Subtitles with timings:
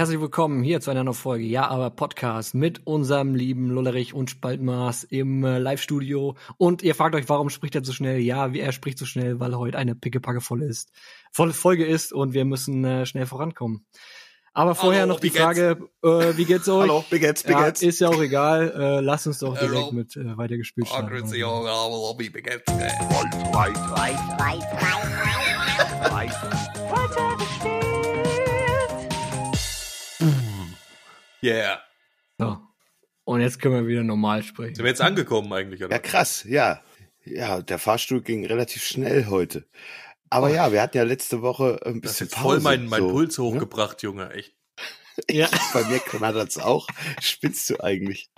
[0.00, 4.30] herzlich willkommen hier zu einer neuen Folge Ja, aber Podcast mit unserem lieben Lullerich und
[4.30, 6.36] Spaltmaß im äh, Live-Studio.
[6.56, 8.18] Und ihr fragt euch, warum spricht er so schnell?
[8.18, 10.90] Ja, wie er spricht so schnell, weil heute eine pickepacke voll ist,
[11.32, 13.84] volle Folge ist und wir müssen äh, schnell vorankommen.
[14.54, 15.28] Aber vorher Hallo, noch die?
[15.28, 16.80] Frage, äh, wie geht's euch?
[16.80, 17.82] Hallo, wie geht's, wie ja, geht's?
[17.82, 18.72] ist ja auch egal.
[18.74, 19.92] Äh, lasst uns doch direkt Hallo.
[19.92, 21.08] mit äh, weitergespielt Ah, starten.
[21.10, 22.64] grüezi, ja, hallo, wie geht's?
[31.42, 31.80] Yeah.
[32.38, 32.58] So.
[33.24, 34.74] Und jetzt können wir wieder normal sprechen.
[34.74, 35.98] Sind wir jetzt angekommen eigentlich, Ja, oder?
[35.98, 36.82] krass, ja.
[37.24, 39.68] Ja, der Fahrstuhl ging relativ schnell heute.
[40.30, 42.64] Aber ja, wir hatten ja letzte Woche ein Das bisschen ist voll Pause.
[42.64, 43.44] mein, mein so, Puls ne?
[43.44, 44.54] hochgebracht, Junge, echt.
[45.30, 45.50] Ja.
[45.74, 46.86] Bei mir knattert's auch.
[47.20, 48.30] Spinnst du eigentlich?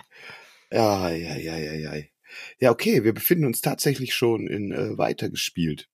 [0.71, 2.03] Ja, ja, ja, ja, ja.
[2.59, 5.87] Ja, okay, wir befinden uns tatsächlich schon in äh, weitergespielt.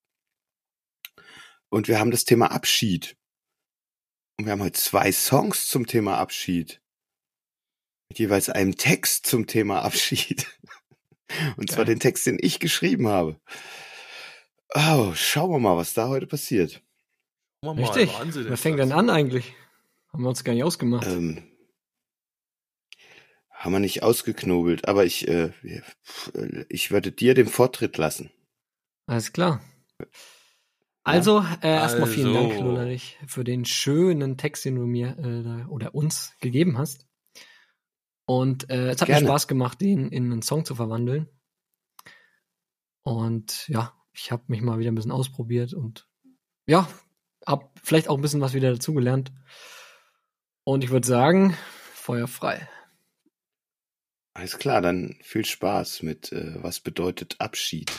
[1.70, 3.18] Und wir haben das Thema Abschied.
[4.38, 6.82] Und wir haben heute zwei Songs zum Thema Abschied.
[8.10, 10.48] Mit jeweils einem Text zum Thema Abschied.
[11.58, 11.96] Und zwar Geil.
[11.96, 13.40] den Text, den ich geschrieben habe.
[14.74, 16.82] Oh, schauen wir mal, was da heute passiert.
[17.64, 18.14] Richtig.
[18.14, 19.54] Wahnsinn, Wer fängt denn an eigentlich?
[20.12, 21.06] Haben wir uns gar nicht ausgemacht.
[21.06, 21.44] Ähm,
[23.52, 25.52] haben wir nicht ausgeknobelt, aber ich, äh,
[26.70, 28.32] ich würde dir den Vortritt lassen.
[29.06, 29.62] Alles klar.
[31.04, 32.50] Also, äh, erstmal vielen Also.
[32.50, 37.09] Dank, Lullerich, für den schönen Text, den du mir äh, oder uns gegeben hast.
[38.30, 39.24] Und äh, es hat Gerne.
[39.24, 41.28] mir Spaß gemacht, den in einen Song zu verwandeln.
[43.02, 46.08] Und ja, ich habe mich mal wieder ein bisschen ausprobiert und
[46.68, 46.88] ja,
[47.44, 49.32] hab vielleicht auch ein bisschen was wieder dazugelernt.
[50.64, 51.58] Und ich würde sagen,
[51.96, 52.70] Feuer frei.
[54.36, 57.92] Alles klar, dann viel Spaß mit äh, Was bedeutet Abschied?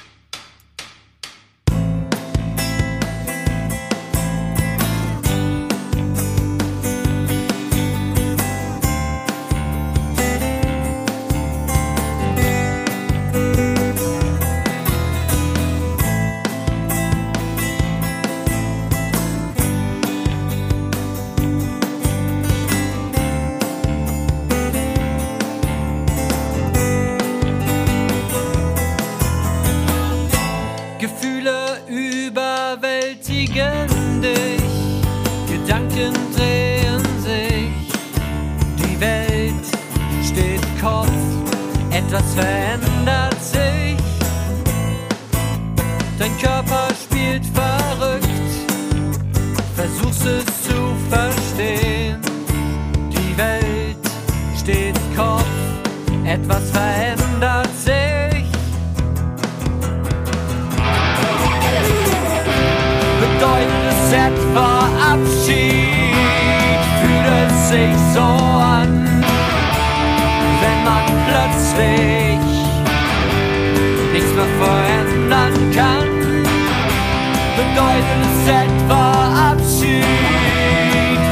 [77.73, 80.05] Bedeutet es etwa Abschied?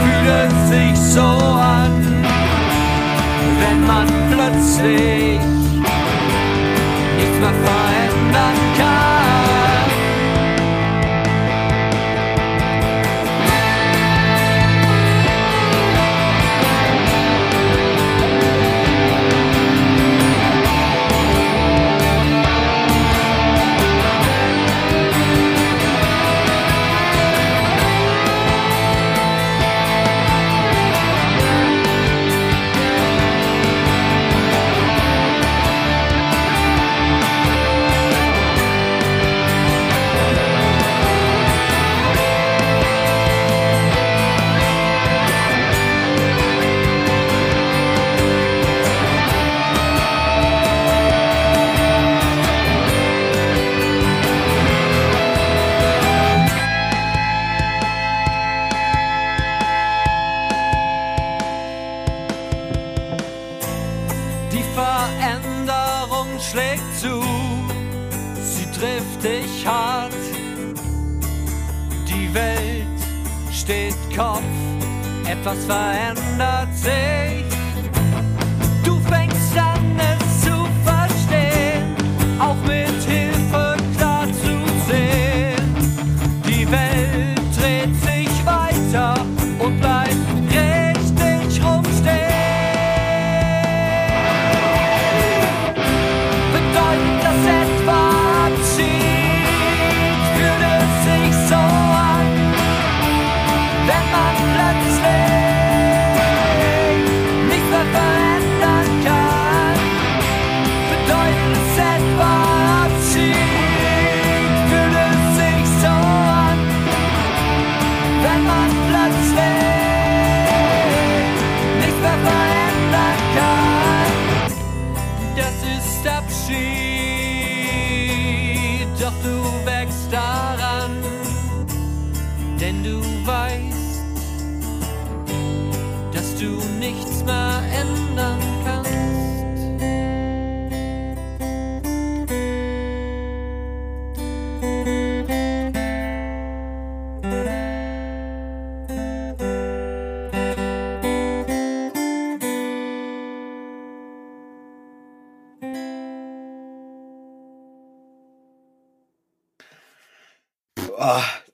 [0.03, 1.93] Fühlt es sich so an,
[3.59, 5.58] wenn man plötzlich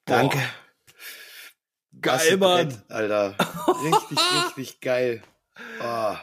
[0.04, 0.38] danke.
[2.00, 2.82] Geil, Mann.
[2.88, 3.36] Alter.
[3.82, 5.22] Richtig, richtig geil.
[5.80, 6.20] Ah.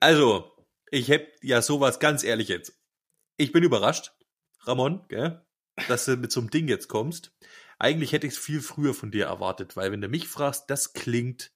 [0.00, 0.50] Also,
[0.90, 2.78] ich hab ja sowas ganz ehrlich jetzt.
[3.36, 4.12] Ich bin überrascht,
[4.60, 5.44] Ramon, gell,
[5.88, 7.32] dass du mit so einem Ding jetzt kommst.
[7.78, 10.92] Eigentlich hätte ich es viel früher von dir erwartet, weil wenn du mich fragst, das
[10.92, 11.50] klingt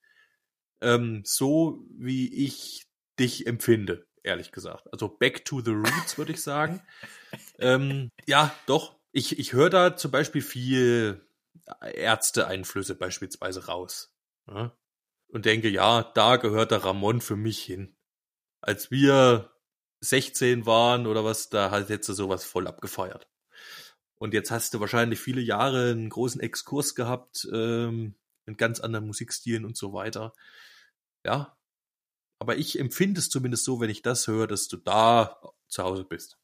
[0.81, 2.87] ähm, so, wie ich
[3.19, 4.91] dich empfinde, ehrlich gesagt.
[4.91, 6.81] Also back to the roots, würde ich sagen.
[7.59, 8.97] ähm, ja, doch.
[9.11, 11.26] Ich, ich höre da zum Beispiel viel
[11.81, 14.13] Ärzte-Einflüsse beispielsweise raus.
[14.47, 14.77] Ja?
[15.29, 17.95] Und denke, ja, da gehört der Ramon für mich hin.
[18.61, 19.51] Als wir
[20.01, 23.27] 16 waren oder was, da hat jetzt sowas voll abgefeiert.
[24.19, 28.15] Und jetzt hast du wahrscheinlich viele Jahre einen großen Exkurs gehabt, ähm,
[28.45, 30.33] in ganz anderen Musikstilen und so weiter.
[31.25, 31.57] Ja.
[32.39, 36.03] Aber ich empfinde es zumindest so, wenn ich das höre, dass du da zu Hause
[36.03, 36.37] bist.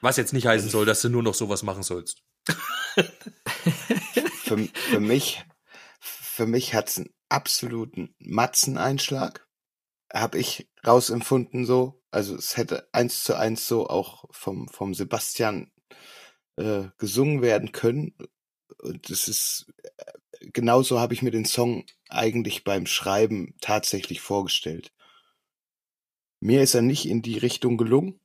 [0.00, 2.22] Was jetzt nicht heißen soll, dass du nur noch sowas machen sollst.
[4.46, 5.44] Für, für mich,
[5.98, 9.44] für mich hat's einen absoluten Matzeneinschlag.
[10.12, 12.00] Hab ich rausempfunden so.
[12.12, 15.72] Also es hätte eins zu eins so auch vom, vom Sebastian
[16.54, 18.14] äh, gesungen werden können.
[18.78, 20.12] Und das ist äh,
[20.52, 24.92] genauso habe ich mir den Song eigentlich beim Schreiben tatsächlich vorgestellt.
[26.38, 28.20] Mir ist er nicht in die Richtung gelungen,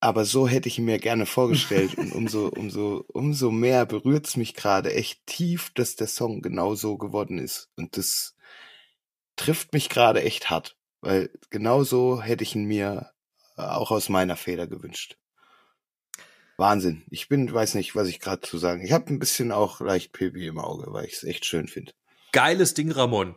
[0.00, 1.96] aber so hätte ich ihn mir gerne vorgestellt.
[1.96, 6.96] Und umso, umso, umso mehr berührt's mich gerade echt tief, dass der Song genau so
[6.96, 7.68] geworden ist.
[7.76, 8.34] Und das
[9.36, 13.10] trifft mich gerade echt hart, weil genau so hätte ich ihn mir
[13.56, 15.16] auch aus meiner Feder gewünscht.
[16.56, 17.02] Wahnsinn.
[17.10, 18.84] Ich bin, weiß nicht, was ich gerade zu sagen.
[18.84, 21.92] Ich habe ein bisschen auch leicht Pipi im Auge, weil ich es echt schön finde.
[22.32, 23.34] Geiles Ding, Ramon.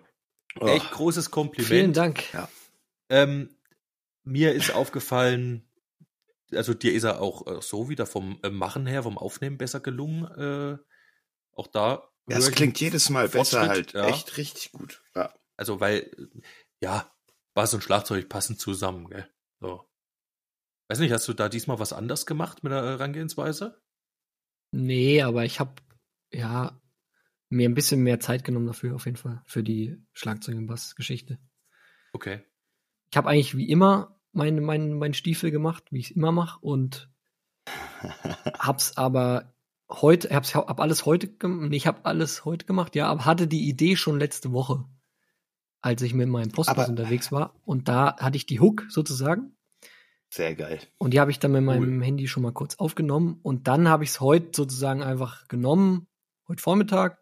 [0.59, 1.69] Oh, Echt großes Kompliment.
[1.69, 2.25] Vielen Dank.
[3.09, 3.49] Ähm,
[4.23, 5.65] mir ist aufgefallen,
[6.55, 9.79] also dir ist er auch äh, so wieder vom äh, Machen her, vom Aufnehmen besser
[9.79, 10.25] gelungen.
[10.25, 10.77] Äh,
[11.55, 12.09] auch da.
[12.27, 13.93] ja, es klingt jedes Mal besser halt.
[13.93, 14.07] ja.
[14.07, 15.03] Echt richtig gut.
[15.15, 15.33] Ja.
[15.57, 16.11] Also, weil,
[16.81, 17.11] ja,
[17.53, 19.29] Bass und Schlagzeug passen zusammen, gell?
[19.59, 19.87] So.
[20.89, 23.81] Weiß nicht, hast du da diesmal was anders gemacht mit der Herangehensweise?
[24.71, 25.75] Nee, aber ich habe
[26.31, 26.81] ja
[27.49, 31.39] mir ein bisschen mehr Zeit genommen dafür, auf jeden Fall, für die Schlagzeug- und Bass-Geschichte.
[32.11, 32.43] Okay.
[33.11, 36.59] Ich habe eigentlich wie immer meinen mein, mein Stiefel gemacht, wie ich es immer mache,
[36.59, 37.09] und
[38.59, 39.53] hab's aber
[39.89, 43.67] heute, hab's, hab alles heute, nee, ich habe alles heute gemacht, ja, aber hatte die
[43.69, 44.85] Idee schon letzte Woche,
[45.81, 47.55] als ich mit meinem Postbus unterwegs war.
[47.63, 49.55] Und da hatte ich die Hook sozusagen.
[50.29, 50.79] Sehr geil.
[50.97, 53.39] Und die habe ich dann mit meinem Handy schon mal kurz aufgenommen.
[53.43, 56.07] Und dann habe ich es heute sozusagen einfach genommen,
[56.47, 57.19] heute Vormittag.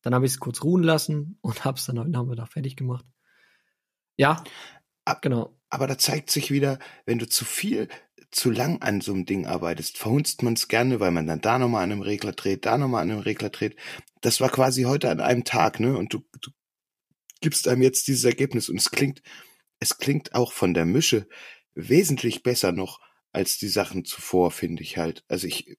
[0.00, 3.04] Dann habe ich es kurz ruhen lassen und habe es dann heute Nachmittag fertig gemacht.
[4.16, 4.42] Ja,
[5.06, 5.58] Ab- genau.
[5.70, 7.88] Aber da zeigt sich wieder, wenn du zu viel,
[8.30, 11.58] zu lang an so einem Ding arbeitest, verhunzt man es gerne, weil man dann da
[11.58, 13.76] nochmal an einem Regler dreht, da nochmal an einem Regler dreht.
[14.20, 15.96] Das war quasi heute an einem Tag, ne?
[15.96, 16.50] Und du, du
[17.40, 19.22] gibst einem jetzt dieses Ergebnis und es klingt,
[19.80, 21.28] es klingt auch von der Mische
[21.74, 23.00] wesentlich besser noch
[23.32, 25.24] als die Sachen zuvor, finde ich halt.
[25.28, 25.78] Also ich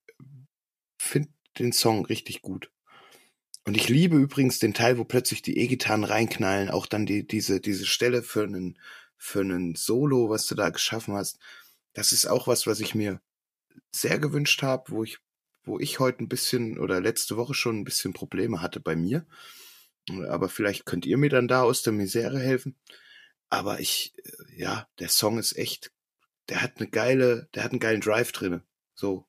[0.97, 1.29] finde
[1.59, 2.71] den Song richtig gut.
[3.65, 7.59] Und ich liebe übrigens den Teil, wo plötzlich die E-Gitarren reinknallen, auch dann die, diese,
[7.59, 8.79] diese Stelle für einen,
[9.17, 11.39] für einen Solo, was du da geschaffen hast.
[11.93, 13.21] Das ist auch was, was ich mir
[13.91, 15.17] sehr gewünscht habe, wo ich,
[15.63, 19.25] wo ich heute ein bisschen oder letzte Woche schon ein bisschen Probleme hatte bei mir.
[20.29, 22.75] Aber vielleicht könnt ihr mir dann da aus der Misere helfen.
[23.49, 25.91] Aber ich, äh, ja, der Song ist echt,
[26.49, 28.63] der hat eine geile, der hat einen geilen Drive drinne.
[28.93, 29.25] So.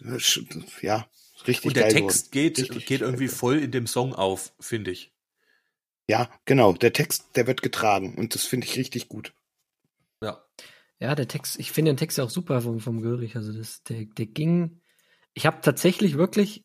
[0.00, 1.08] Ja, sch- Ja,
[1.46, 2.30] richtig Und der geil Text geworden.
[2.32, 5.12] geht, Richtig, geht irgendwie voll in dem Song auf, finde ich.
[6.08, 6.72] Ja, genau.
[6.74, 9.32] Der Text, der wird getragen und das finde ich richtig gut.
[10.22, 10.44] Ja.
[11.00, 13.36] Ja, der Text, ich finde den Text ja auch super vom, vom Görig.
[13.36, 14.80] Also das, der, der ging.
[15.32, 16.64] Ich habe tatsächlich wirklich,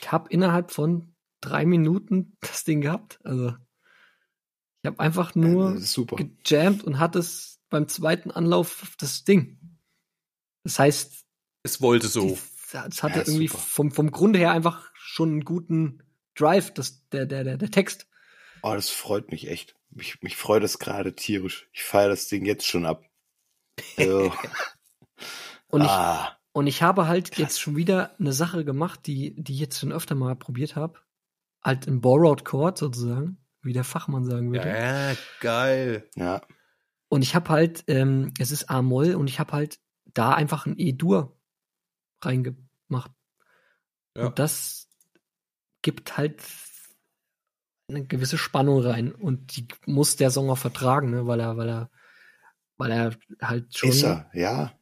[0.00, 3.18] ich habe innerhalb von drei Minuten das Ding gehabt.
[3.24, 3.50] Also
[4.82, 6.16] ich habe einfach nur super.
[6.16, 9.58] gejammt und hatte es beim zweiten Anlauf das Ding.
[10.62, 11.24] Das heißt,
[11.64, 12.38] Es wollte so.
[12.72, 13.60] es hatte Ja, irgendwie super.
[13.60, 16.02] vom, vom Grunde her einfach schon einen guten
[16.34, 18.06] Drive, das, der, der, der, der Text.
[18.66, 19.76] Oh, das freut mich echt.
[19.90, 21.68] Mich, mich freut das gerade tierisch.
[21.72, 23.04] Ich feiere das Ding jetzt schon ab.
[23.96, 24.32] Also,
[25.68, 27.38] Und ich, ah, Und ich habe halt Krass.
[27.38, 30.98] jetzt schon wieder eine Sache gemacht, die, die ich jetzt schon öfter mal probiert habe.
[31.62, 33.38] Halt ein Borrowed Chord sozusagen.
[33.62, 34.68] wie der Fachmann sagen würde.
[34.68, 36.08] Ja, geil.
[36.16, 36.42] Ja.
[37.08, 40.76] Und ich habe halt, ähm, es ist A-Moll und ich habe halt da einfach ein
[40.76, 41.36] E-Dur
[42.20, 43.12] reingemacht.
[44.16, 44.26] Ja.
[44.26, 44.88] Und das
[45.82, 46.42] gibt halt
[47.88, 49.12] eine gewisse Spannung rein.
[49.12, 51.26] Und die muss der Song auch vertragen, ne?
[51.26, 51.90] weil er, weil er,
[52.76, 54.78] weil er halt schon Ist er, ja.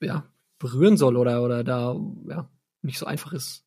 [0.00, 1.96] ja, berühren soll oder, oder da
[2.28, 2.50] ja,
[2.82, 3.64] nicht so einfach ist.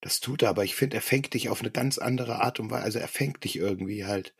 [0.00, 2.70] Das tut er, aber ich finde, er fängt dich auf eine ganz andere Art und
[2.70, 2.84] Weise.
[2.84, 4.34] Also er fängt dich irgendwie halt.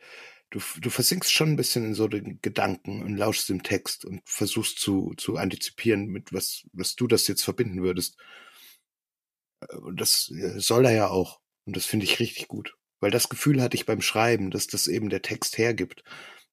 [0.49, 4.21] Du, du versinkst schon ein bisschen in so den Gedanken und lauschst dem Text und
[4.25, 8.17] versuchst zu, zu antizipieren, mit was, was du das jetzt verbinden würdest.
[9.61, 11.39] Äh, Und das äh, soll er ja auch.
[11.65, 12.77] Und das finde ich richtig gut.
[12.99, 16.03] Weil das Gefühl hatte ich beim Schreiben, dass das eben der Text hergibt,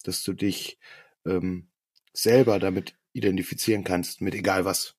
[0.04, 0.78] dass du dich
[1.26, 1.70] ähm,
[2.12, 4.96] selber damit identifizieren kannst, mit egal was.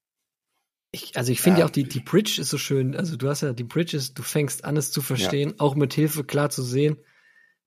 [0.93, 1.65] Ich, also ich finde ja Ja.
[1.65, 2.95] auch die, die Bridge ist so schön.
[2.95, 5.93] Also du hast ja die Bridge ist, du fängst an, es zu verstehen, auch mit
[5.93, 6.97] Hilfe klar zu sehen.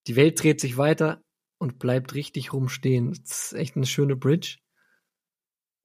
[0.06, 1.22] Die Welt dreht sich weiter
[1.58, 3.12] und bleibt richtig rumstehen.
[3.12, 4.58] Das ist echt eine schöne Bridge.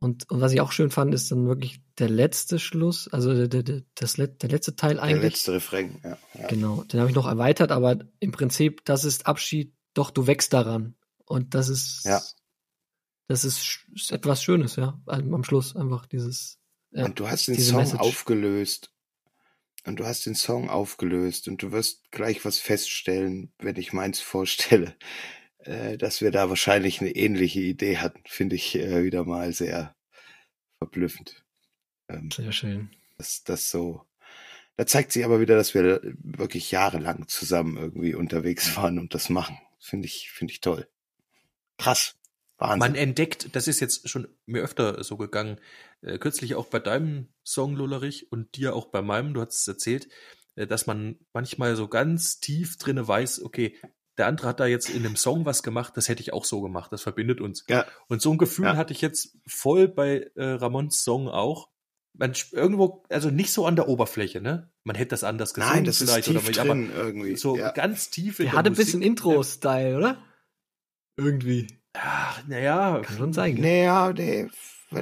[0.01, 3.48] Und, und was ich auch schön fand, ist dann wirklich der letzte Schluss, also der,
[3.50, 5.34] der, der, das, der letzte Teil Der eigentlich.
[5.34, 6.18] letzte Refrain, ja.
[6.36, 6.48] ja.
[6.48, 10.53] Genau, den habe ich noch erweitert, aber im Prinzip, das ist Abschied, doch du wächst
[10.53, 10.96] daran.
[11.25, 12.22] Und das ist, Ja.
[13.27, 16.60] das ist, ist etwas Schönes, ja, am Schluss einfach dieses,
[16.91, 18.00] ja, und du hast den Song Message.
[18.01, 18.94] aufgelöst.
[19.86, 24.20] Und du hast den Song aufgelöst und du wirst gleich was feststellen, wenn ich meins
[24.20, 24.96] vorstelle,
[25.69, 28.23] äh, dass wir da wahrscheinlich eine ähnliche Idee hatten.
[28.25, 29.95] Finde ich äh, wieder mal sehr
[30.79, 31.45] verblüffend.
[32.07, 32.89] Ähm, sehr schön.
[33.17, 34.01] dass das so.
[34.77, 39.29] Da zeigt sich aber wieder, dass wir wirklich jahrelang zusammen irgendwie unterwegs waren und das
[39.29, 39.59] machen.
[39.79, 40.88] Finde ich, finde ich toll.
[41.77, 42.15] Krass.
[42.57, 42.79] Wahnsinn.
[42.79, 45.59] Man entdeckt, das ist jetzt schon mir öfter so gegangen,
[46.01, 49.67] äh, kürzlich auch bei deinem Song Lullerich und dir auch bei meinem, du hast es
[49.67, 50.09] erzählt,
[50.55, 53.77] äh, dass man manchmal so ganz tief drinne weiß, okay,
[54.19, 56.61] der andere hat da jetzt in dem Song was gemacht, das hätte ich auch so
[56.61, 57.63] gemacht, das verbindet uns.
[57.69, 58.75] ja, Und so ein Gefühl Ja.
[58.77, 61.69] hatte ich jetzt voll bei äh, Ramons Song auch.
[62.13, 64.69] Man irgendwo, also nicht so an der Oberfläche, ne?
[64.83, 67.29] Man hätte das anders gesungen nein, das ist vielleicht tief oder drin irgendwie.
[67.29, 67.71] aber so ja.
[67.71, 70.17] ganz tief in Der der hatte ein bisschen Intro-Style, oder?
[71.17, 71.67] Irgendwie.
[71.93, 73.55] Ach, naja, Kann schon sein.
[73.55, 73.63] gell?
[73.63, 74.47] Naja, nee,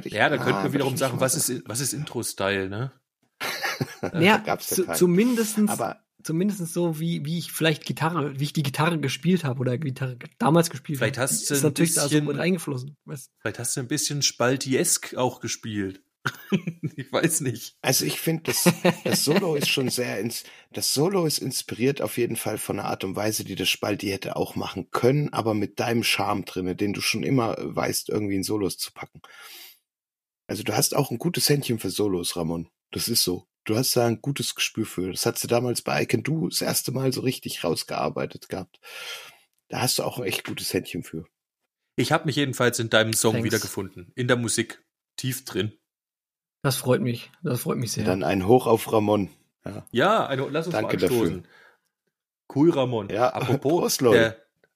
[0.04, 2.92] ich, Ja, da ah, könnte man würd wiederum sagen, was ist, was ist Intro-Style, ne?
[4.12, 8.52] Naja, gab's ja zu, zumindestens, Aber zumindest so, wie, wie ich vielleicht Gitarre, wie ich
[8.52, 11.28] die Gitarre gespielt habe oder Gitarre damals gespielt Vielleicht habe.
[11.30, 12.96] hast du ist ein natürlich da so bisschen- mit eingeflossen.
[13.04, 13.30] Weißt?
[13.40, 16.02] Vielleicht hast du ein bisschen Spaltiesk auch gespielt.
[16.96, 17.76] ich weiß nicht.
[17.80, 18.68] also ich finde, das,
[19.04, 22.86] das Solo ist schon sehr ins, das Solo ist inspiriert auf jeden Fall von der
[22.86, 26.74] Art und Weise, die das Spalti hätte auch machen können, aber mit deinem Charme drinne,
[26.76, 29.22] den du schon immer weißt, irgendwie in Solos zu packen.
[30.48, 32.68] Also du hast auch ein gutes Händchen für Solos, Ramon.
[32.90, 33.46] Das ist so.
[33.68, 35.10] Du hast da ein gutes Gespür für.
[35.10, 38.80] Das hast du damals bei I Can Do das erste Mal so richtig rausgearbeitet gehabt.
[39.68, 41.26] Da hast du auch ein echt gutes Händchen für.
[41.94, 43.44] Ich habe mich jedenfalls in deinem Song Thanks.
[43.44, 44.10] wiedergefunden.
[44.14, 44.82] In der Musik.
[45.16, 45.76] Tief drin.
[46.62, 47.30] Das freut mich.
[47.42, 48.04] Das freut mich sehr.
[48.04, 49.28] Dann ein Hoch auf Ramon.
[49.66, 49.86] Ja.
[49.90, 51.46] Ja, eine, lass uns Danke mal anstoßen.
[52.54, 53.10] Cool, Ramon.
[53.10, 53.82] Ja, apropos.
[53.82, 54.18] Prost, Leute.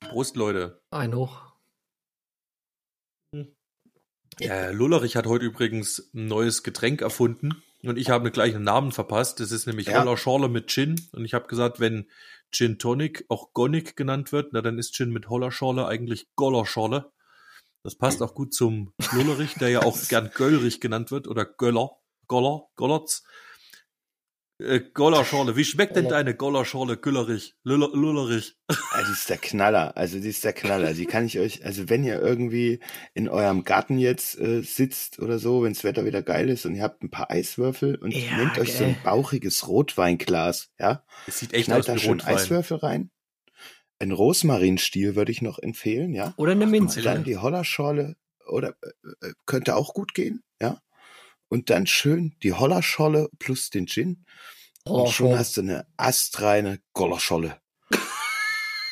[0.03, 0.83] Der, Prost, Leute.
[0.91, 1.41] Ein Hoch.
[4.39, 8.93] Der Lullerich hat heute übrigens ein neues Getränk erfunden und ich habe gleich einen Namen
[8.93, 9.41] verpasst.
[9.41, 10.01] Das ist nämlich Ja.
[10.01, 12.09] Roller Schorle mit Gin und ich habe gesagt, wenn
[12.51, 16.67] Gin Tonic auch Gonic genannt wird, na dann ist Gin mit Holler Schorle eigentlich Goller
[16.67, 17.11] Schorle.
[17.83, 21.91] Das passt auch gut zum Lullerich, der ja auch gern Göllrich genannt wird oder Göller,
[22.29, 23.25] Goller, Gollerz.
[24.63, 25.57] Äh, Gollerschorle.
[25.57, 28.57] Wie schmeckt denn deine Gollerschorle, Güllerich, Luller- Lullerich?
[28.93, 29.97] Also die ist der Knaller.
[29.97, 30.95] Also die ist der Knaller.
[30.95, 32.81] Die kann ich euch, also wenn ihr irgendwie
[33.15, 36.75] in eurem Garten jetzt äh, sitzt oder so, wenn das Wetter wieder geil ist und
[36.75, 39.03] ihr habt ein paar Eiswürfel und Ja, nehmt euch so ein geil.
[39.05, 42.35] bauchiges Rotweinglas, ja, Es sieht echt knallt aus da wie schön Rotwein.
[42.37, 43.11] Eiswürfel rein.
[43.99, 46.35] Ein Rosmarinstiel würde ich noch empfehlen, ja.
[46.37, 47.01] Oder eine Minze.
[47.01, 48.17] Und dann die Hollerschorle
[48.49, 50.81] oder äh, äh, könnte auch gut gehen, ja.
[51.53, 54.25] Und dann schön die Hollerscholle plus den Gin.
[54.87, 55.39] Oh, Und schon schon.
[55.39, 57.61] hast du eine astreine Gollerscholle.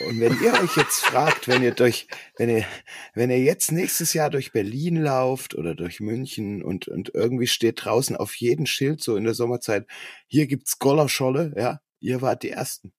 [0.01, 2.67] Und wenn ihr euch jetzt fragt, wenn ihr durch, wenn ihr,
[3.15, 7.83] wenn ihr jetzt nächstes Jahr durch Berlin lauft oder durch München und, und irgendwie steht
[7.83, 9.87] draußen auf jedem Schild so in der Sommerzeit,
[10.27, 12.93] hier gibt's Gollerscholle, ja, ihr wart die Ersten.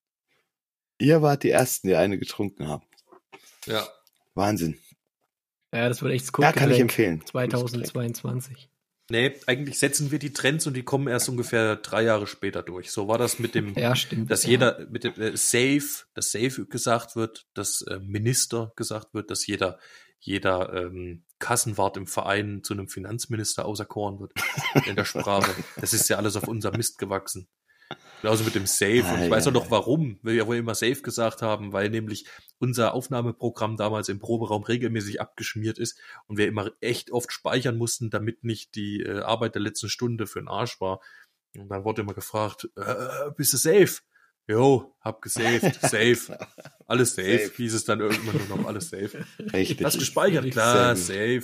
[0.97, 2.87] Ihr wart die Ersten, die eine getrunken haben.
[3.67, 3.87] Ja.
[4.33, 4.79] Wahnsinn.
[5.71, 7.19] Ja, das wird echt das Ja, kann ich empfehlen.
[7.19, 7.85] Gutes Getränk.
[7.91, 8.70] 2022.
[9.11, 12.91] Nee, eigentlich setzen wir die Trends und die kommen erst ungefähr drei Jahre später durch.
[12.91, 14.31] So war das mit dem, Ja, stimmt.
[14.31, 14.49] dass ja.
[14.51, 19.45] jeder mit dem äh, Safe, dass Safe gesagt wird, dass äh, Minister gesagt wird, dass
[19.45, 19.77] jeder,
[20.19, 24.31] jeder ähm, Kassenwart im Verein zu einem Finanzminister auserkoren wird
[24.85, 25.51] in der Sprache.
[25.79, 27.47] Das ist ja alles auf unser Mist gewachsen.
[28.21, 28.99] Genauso mit dem Safe.
[28.99, 29.71] Und Ah, ich weiß ja, auch noch ja.
[29.71, 32.25] warum, weil wir wohl immer Safe gesagt haben, weil nämlich
[32.59, 38.09] unser Aufnahmeprogramm damals im Proberaum regelmäßig abgeschmiert ist und wir immer echt oft speichern mussten,
[38.09, 40.99] damit nicht die äh, Arbeit der letzten Stunde für den Arsch war.
[41.55, 44.01] Und dann wurde immer gefragt, äh, bist du safe?
[44.47, 46.37] Jo, hab gesaved, safe.
[46.87, 47.53] Alles safe, Safe.
[47.55, 49.25] hieß es dann irgendwann nur noch alles safe.
[49.53, 49.83] Richtig.
[49.85, 51.43] Hast gespeichert, klar, safe.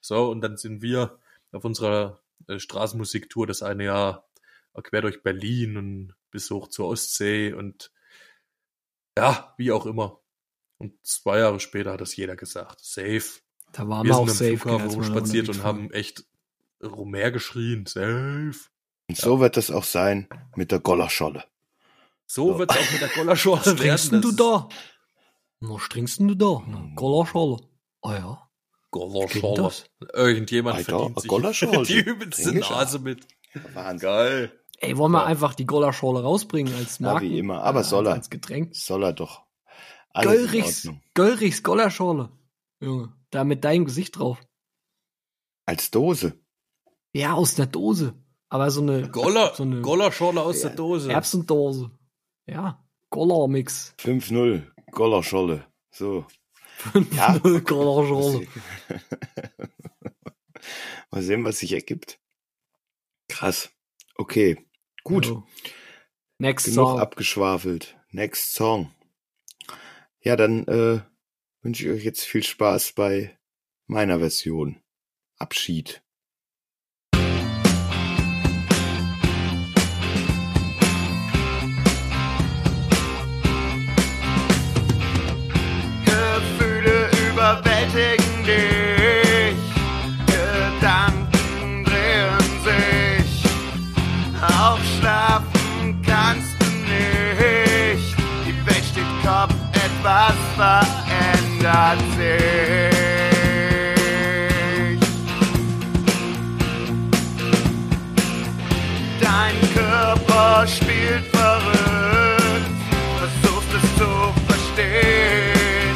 [0.00, 1.18] So, und dann sind wir
[1.52, 4.29] auf unserer äh, Straßenmusiktour das eine Jahr
[4.82, 7.92] quer durch Berlin und bis hoch zur Ostsee und
[9.18, 10.20] ja, wie auch immer.
[10.78, 12.80] Und zwei Jahre später hat das jeder gesagt.
[12.80, 13.22] Safe.
[13.72, 14.56] Da waren wir wir sind auch am safe.
[14.56, 16.24] Flughafen rumspaziert und haben echt
[16.82, 17.86] rumher geschrien.
[17.86, 18.54] Safe.
[19.08, 21.44] Und so wird es auch sein mit der Gollerscholle.
[22.26, 24.22] So wird es auch mit der Gollerschorle Was trinkst werden.
[24.22, 24.68] du da?
[25.60, 26.62] Was trinkst du da?
[26.66, 27.56] Na, Gollerschale.
[28.02, 28.50] Ah ja.
[28.90, 29.56] Gollerschorle.
[29.56, 29.84] Geht das?
[30.14, 33.26] Irgendjemand Alter, verdient sich die übelste Nase mit.
[33.74, 34.08] Wahnsinn.
[34.08, 34.59] Geil.
[34.82, 35.24] Ey, wollen wir Ja.
[35.26, 37.28] einfach die Gollerschale rausbringen als Ja, Marken?
[37.30, 37.62] wie immer.
[37.62, 38.14] Aber äh, soll er.
[38.14, 38.74] Als, Getränk.
[38.74, 39.44] Soll er doch.
[40.12, 40.88] Alles Göllrichs.
[41.14, 42.30] Göllrichs Gollerschale.
[42.80, 44.40] Junge, da mit deinem Gesicht drauf.
[45.66, 46.40] Als Dose.
[47.12, 48.14] Ja, aus der Dose.
[48.48, 50.68] Aber so eine Goller, so eine Gollerschorle aus Ja.
[50.70, 51.12] der Dose.
[51.12, 51.90] Erbsendose.
[52.46, 53.94] Ja, Gollermix.
[53.98, 54.66] 5-0.
[54.90, 55.66] Gollerscholle.
[55.92, 56.24] So.
[57.12, 57.36] Ja.
[57.38, 58.46] Gollerschale.
[61.10, 62.18] Mal sehen, was sich ergibt.
[63.28, 63.70] Krass.
[64.16, 64.66] Okay.
[65.04, 65.26] Gut.
[65.26, 65.42] Jo.
[66.38, 67.00] Next Genug Song.
[67.00, 67.96] abgeschwafelt.
[68.10, 68.90] Next Song.
[70.22, 71.00] Ja, dann äh,
[71.62, 73.38] wünsche ich euch jetzt viel Spaß bei
[73.86, 74.76] meiner Version.
[75.38, 76.02] Abschied.
[86.04, 88.79] Gefühle überwältigen dich,
[100.30, 103.00] etwas verändert sich.
[109.20, 112.70] Dein Körper spielt verrückt,
[113.18, 114.10] versuchst es zu
[114.46, 115.94] verstehen.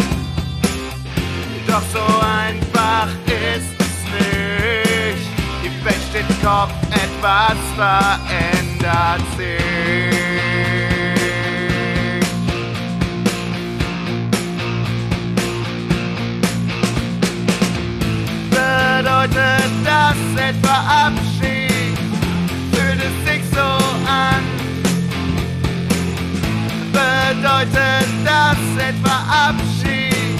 [1.66, 5.28] Doch so einfach ist es nicht.
[5.62, 10.23] Die Welt steht Kopf, etwas verändert sich.
[19.24, 21.96] Bedeutet das etwa Abschied?
[22.72, 23.62] Fühlt es sich so
[24.06, 24.44] an?
[26.92, 30.38] Bedeutet das etwa Abschied?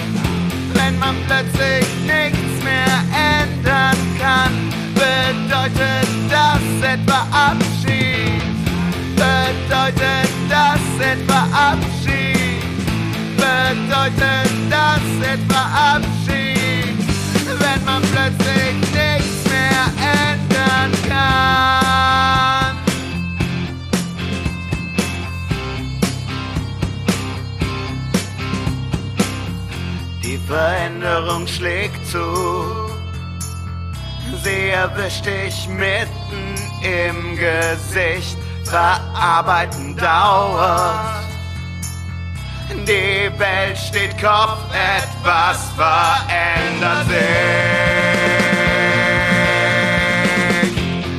[0.75, 4.53] Wenn man plötzlich nichts mehr ändern kann,
[4.93, 8.43] bedeutet das etwa Abschied?
[9.17, 12.63] Bedeutet das etwa Abschied?
[13.39, 16.14] Bedeutet das etwa Abschied?
[30.47, 32.21] Veränderung schlägt zu.
[34.43, 38.37] Sie erwischt dich mitten im Gesicht.
[38.65, 41.25] Verarbeiten dauert.
[42.71, 47.17] Die Welt steht Kopf, etwas verändert sich.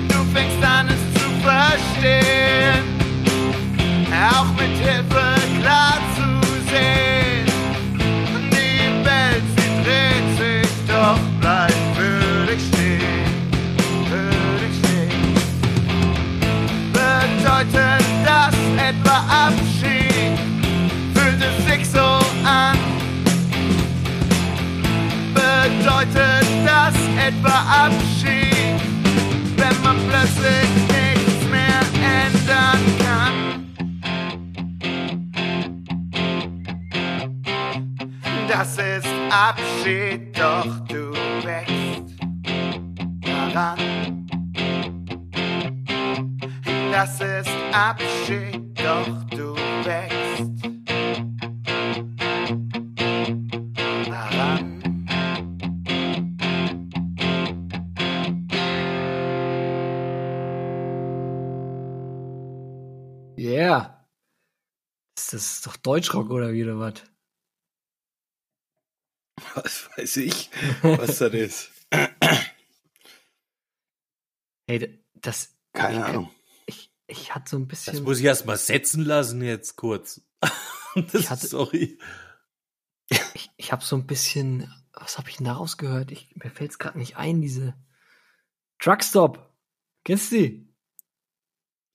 [0.09, 2.83] Du fängst an es zu verstehen,
[4.11, 5.25] auch mit Hilfe
[5.61, 6.27] klar zu
[6.69, 7.14] sehen.
[17.71, 20.37] Bedeutet das etwa Abschied?
[21.13, 22.77] Fühlt es sich so an?
[25.33, 28.79] Bedeutet das etwa Abschied?
[29.57, 31.81] Wenn man plötzlich nichts mehr
[32.23, 33.35] ändern kann.
[38.47, 41.11] Das ist Abschied, doch du
[41.43, 42.13] wächst
[43.21, 44.24] daran.
[46.97, 49.53] Das ist Abschied, doch du
[49.83, 50.63] wächst
[54.09, 54.81] daran.
[63.37, 64.07] Yeah.
[65.17, 67.03] Ist das doch Deutschrock oder wie oder was?
[69.55, 70.49] Was weiß ich,
[70.81, 71.71] was das ist.
[74.65, 75.53] Hey, das.
[75.73, 76.31] Keine ich, Ahnung.
[77.07, 78.03] Ich, hatte so ein Das bisschen.
[78.03, 80.21] muss ich erst mal setzen lassen jetzt kurz.
[80.95, 81.99] das, Ich hatte- sorry.
[83.35, 86.11] Ich, ich habe so ein bisschen, was habe ich denn da rausgehört?
[86.11, 87.75] Ich, mir fällt es gerade nicht ein, diese
[88.79, 89.53] Truckstop.
[90.03, 90.73] Kennst du die?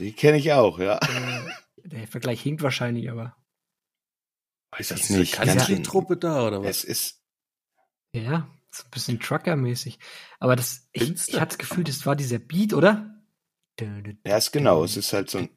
[0.00, 0.98] Die kenne ich auch, ja.
[0.98, 1.50] Äh,
[1.88, 3.36] der Vergleich hinkt wahrscheinlich, aber
[4.72, 5.32] Weiß das nicht.
[5.34, 6.68] Country-Truppe da, oder was?
[6.78, 7.22] Es ist,
[8.14, 9.98] ja, so ein bisschen Trucker-mäßig.
[10.38, 13.19] Aber das, ich, ich hatte das Gefühl, das war dieser Beat, oder?
[14.26, 14.84] Ja, ist genau.
[14.84, 15.50] Es ist halt so ein,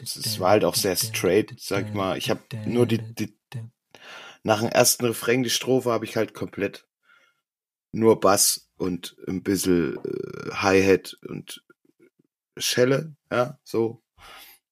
[0.00, 2.18] es war halt auch sehr straight, sag ich mal.
[2.18, 3.36] Ich habe nur die, die,
[4.42, 6.86] nach dem ersten Refrain, die Strophe, habe ich halt komplett
[7.92, 11.64] nur Bass und ein bisschen äh, Hi-Hat und
[12.56, 14.02] Schelle, ja, so.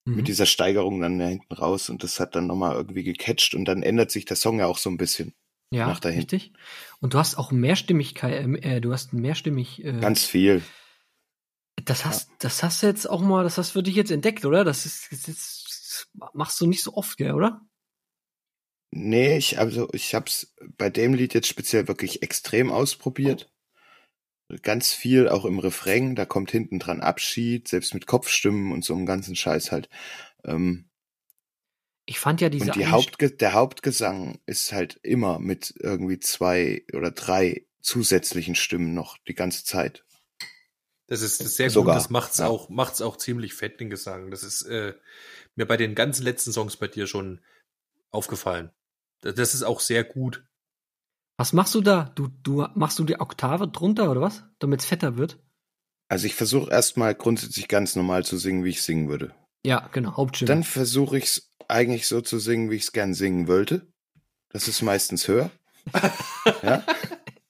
[0.05, 0.17] Mhm.
[0.17, 3.65] Mit dieser Steigerung dann da hinten raus und das hat dann nochmal irgendwie gecatcht und
[3.65, 5.35] dann ändert sich der Song ja auch so ein bisschen.
[5.71, 6.53] ja, richtig.
[7.01, 9.85] Und du hast auch Mehrstimmigkeit, äh, du hast mehrstimmig.
[9.85, 10.63] Äh, Ganz viel.
[11.85, 14.45] Das hast, das hast du jetzt auch mal, das hast du für dich jetzt entdeckt,
[14.45, 14.65] oder?
[14.65, 17.61] Das ist, das das machst du nicht so oft, gell, oder?
[18.91, 23.51] Nee, ich, also ich hab's bei dem Lied jetzt speziell wirklich extrem ausprobiert.
[24.63, 28.95] Ganz viel, auch im Refrain, da kommt hinten dran Abschied, selbst mit Kopfstimmen und so
[28.95, 29.89] einem ganzen Scheiß halt.
[30.45, 30.91] Ähm,
[32.05, 36.85] Ich fand ja diese und die Hauptge der Hauptgesang ist halt immer mit irgendwie zwei
[36.93, 40.05] oder drei zusätzlichen Stimmen noch die ganze Zeit.
[41.13, 42.03] Das ist, das ist sehr Sogar, gut.
[42.03, 42.47] Das macht's ja.
[42.47, 44.31] auch, macht's auch ziemlich fett, den Gesang.
[44.31, 44.95] Das ist äh,
[45.57, 47.43] mir bei den ganzen letzten Songs bei dir schon
[48.11, 48.71] aufgefallen.
[49.21, 50.43] Das- ist auch sehr gut.
[51.37, 52.11] Was machst du da?
[52.15, 54.45] Du, du machst du die Oktave drunter oder was?
[54.59, 55.39] Damit es fetter wird?
[56.09, 59.35] Also ich versuche erstmal grundsätzlich ganz normal zu singen, wie ich singen würde.
[59.67, 60.47] Ja, genau, Hauptstimme.
[60.49, 63.87] Dann versuche ich es eigentlich so zu singen, wie ich es gern singen wollte.
[64.49, 65.51] Das ist meistens höher.
[66.63, 66.83] ja?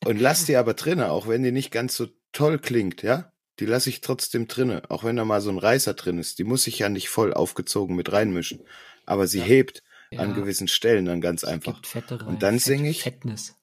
[0.05, 3.31] Und lass die aber drinne, auch wenn die nicht ganz so toll klingt, ja?
[3.58, 6.38] Die lasse ich trotzdem drinne, auch wenn da mal so ein Reißer drin ist.
[6.38, 8.60] Die muss ich ja nicht voll aufgezogen mit reinmischen.
[9.04, 9.44] Aber sie Ja.
[9.44, 11.80] hebt ja, an gewissen Stellen dann ganz einfach.
[11.94, 13.54] Rein, Und dann Fett- sing ich- Fettness.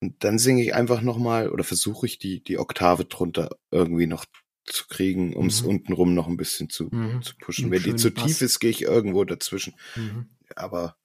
[0.00, 4.24] Und dann singe ich einfach nochmal oder versuche ich die, die Oktave drunter irgendwie noch
[4.66, 5.68] zu kriegen, um es Mhm.
[5.68, 7.22] untenrum noch ein bisschen zu, Mhm.
[7.22, 7.64] zu pushen.
[7.66, 8.24] Einen Wenn die zu Bass.
[8.24, 9.74] tief ist, gehe ich irgendwo dazwischen.
[9.96, 10.28] Mhm.
[10.56, 10.96] Aber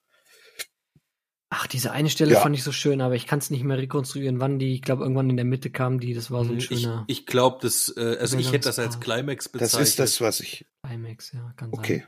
[1.52, 2.42] Ach, diese eine Stelle Ja.
[2.42, 5.02] fand ich so schön, aber ich kann es nicht mehr rekonstruieren, wann die, ich glaube,
[5.04, 7.92] irgendwann in der Mitte kam die, das war so ein ich schöner ich glaube, das,
[7.98, 9.00] äh, also ich hätte das als.
[9.00, 9.88] Climax das bezeichnet.
[9.88, 10.66] ist das, was ich.
[10.86, 12.00] Climax, ja, kann Okay.
[12.00, 12.08] sein.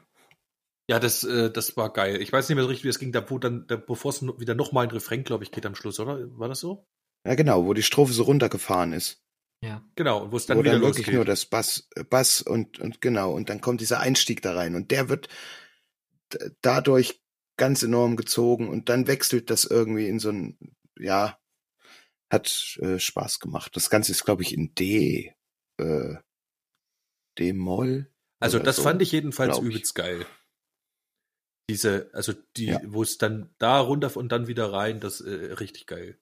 [0.89, 2.21] Ja, das, äh, das war geil.
[2.21, 4.21] Ich weiß nicht mehr so richtig, wie es ging, da wo dann, da, bevor es
[4.21, 6.19] wieder nochmal ein Refrain, glaube ich, geht am Schluss, oder?
[6.37, 6.85] War das so?
[7.25, 9.23] Ja, genau, wo die Strophe so runtergefahren ist.
[9.63, 9.83] Ja.
[9.95, 11.15] Genau, und wo es dann wo wieder dann wirklich losgeht.
[11.15, 14.75] nur das Bass, äh, Bass und, und genau, und dann kommt dieser Einstieg da rein
[14.75, 15.29] und der wird
[16.61, 17.20] dadurch
[17.61, 20.57] ganz enorm gezogen und dann wechselt das irgendwie in so ein,
[20.97, 21.37] ja,
[22.31, 23.75] hat äh, Spaß gemacht.
[23.75, 25.35] Das Ganze ist, glaube ich, in D,
[25.77, 26.15] äh,
[27.37, 28.11] D-Moll.
[28.39, 29.75] Also das so, fand ich jedenfalls glaub ich.
[29.75, 30.25] übelst geil.
[31.69, 32.81] Diese, also die, Ja.
[32.83, 36.19] wo es dann da runter und dann wieder rein, das äh, richtig geil.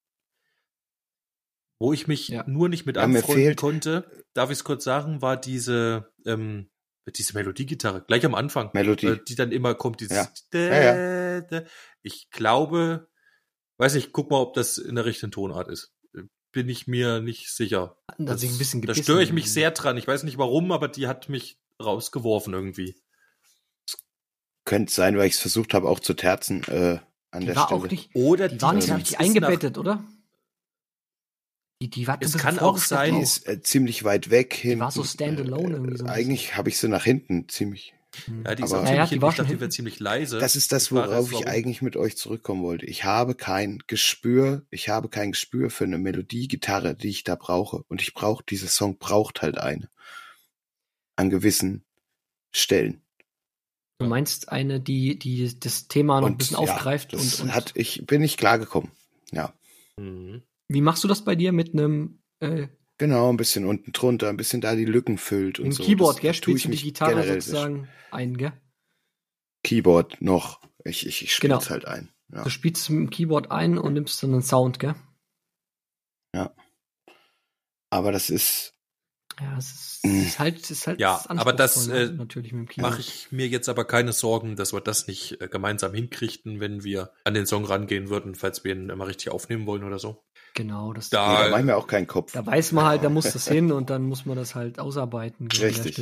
[1.80, 2.44] Wo ich mich Ja.
[2.48, 6.70] nur nicht mit Ja, anfreunden konnte, darf ich es kurz sagen, war diese, ähm,
[7.16, 9.08] diese Melodiegitarre, gleich am Anfang, Melodie.
[9.08, 10.32] äh, die dann immer kommt, dieses Ja.
[10.54, 11.66] Dä- Ja, Dä-
[12.02, 13.08] Ich glaube,
[13.78, 15.94] weiß nicht, guck mal, ob das in der richtigen Tonart ist.
[16.52, 17.98] Bin ich mir nicht sicher.
[18.18, 19.98] Da sich ein bisschen da störe ich mich sehr dran.
[19.98, 22.96] Ich weiß nicht warum, aber die hat mich rausgeworfen irgendwie.
[24.66, 27.00] Könnte sein, weil ich es versucht habe, auch zu terzen äh,
[27.32, 27.82] an Die der war Stelle.
[27.82, 30.04] auch nicht, Oder die war nicht so Terz richtig eingebettet, oder?
[31.82, 34.82] Die, die war Es kann auch sein- Die ist äh, ziemlich weit weg hinten.
[34.82, 37.94] war so standalone irgendwie so Eigentlich habe ich sie nach hinten ziemlich.
[38.28, 38.44] Mhm.
[38.46, 39.72] Ja, die ist Aber- auch Ja, ja, ziemlich, die war schon die hinten.
[39.72, 40.40] ziemlich leise.
[40.40, 42.86] Das ist das, worauf ich eigentlich mit euch zurückkommen wollte.
[42.86, 47.84] Ich habe kein Gespür, ich habe kein Gespür für eine Melodiegitarre, die ich da brauche.
[47.88, 49.90] Und ich brauche, dieser Song braucht halt eine.
[51.16, 51.86] An gewissen
[52.52, 53.02] Stellen.
[54.00, 57.56] Du meinst eine, die, die das Thema noch ein bisschen ja, aufgreift das und, und
[57.56, 58.92] hat, ich bin nicht klargekommen.
[59.32, 59.54] Ja.
[59.98, 60.42] Mhm.
[60.70, 64.36] Wie machst du das bei dir mit einem äh, Genau, ein bisschen unten drunter, ein
[64.38, 65.84] bisschen da die Lücken füllt und im so.
[65.84, 66.34] Keyboard, Das- gell?
[66.34, 68.52] Spielst du die mich Gitarre sozusagen ein, gell?
[69.64, 70.62] Keyboard noch.
[70.84, 71.70] Ich, ich, ich spiel's Genau.
[71.70, 72.10] halt ein.
[72.34, 72.44] Ja.
[72.44, 74.96] Du spielst es mit dem Keyboard ein und nimmst dann einen Sound, gell?
[77.92, 78.76] Aber das ist,
[79.42, 82.68] Ja, es ist, es ist halt, es ist halt Ja, aber das, äh, natürlich mit
[82.68, 82.92] dem Keyboard.
[82.92, 86.84] Mache ich mir jetzt aber keine Sorgen, dass wir das nicht äh, gemeinsam hinkriegten, wenn
[86.84, 90.24] wir an den Song rangehen würden, falls wir ihn immer richtig aufnehmen wollen oder so.
[90.54, 92.34] Genau, das, Da- nee, da mache ich mir auch keinen Kopf.
[92.34, 95.48] da weiß man halt, da muss das hin und dann muss man das halt ausarbeiten
[95.48, 96.00] Richtig.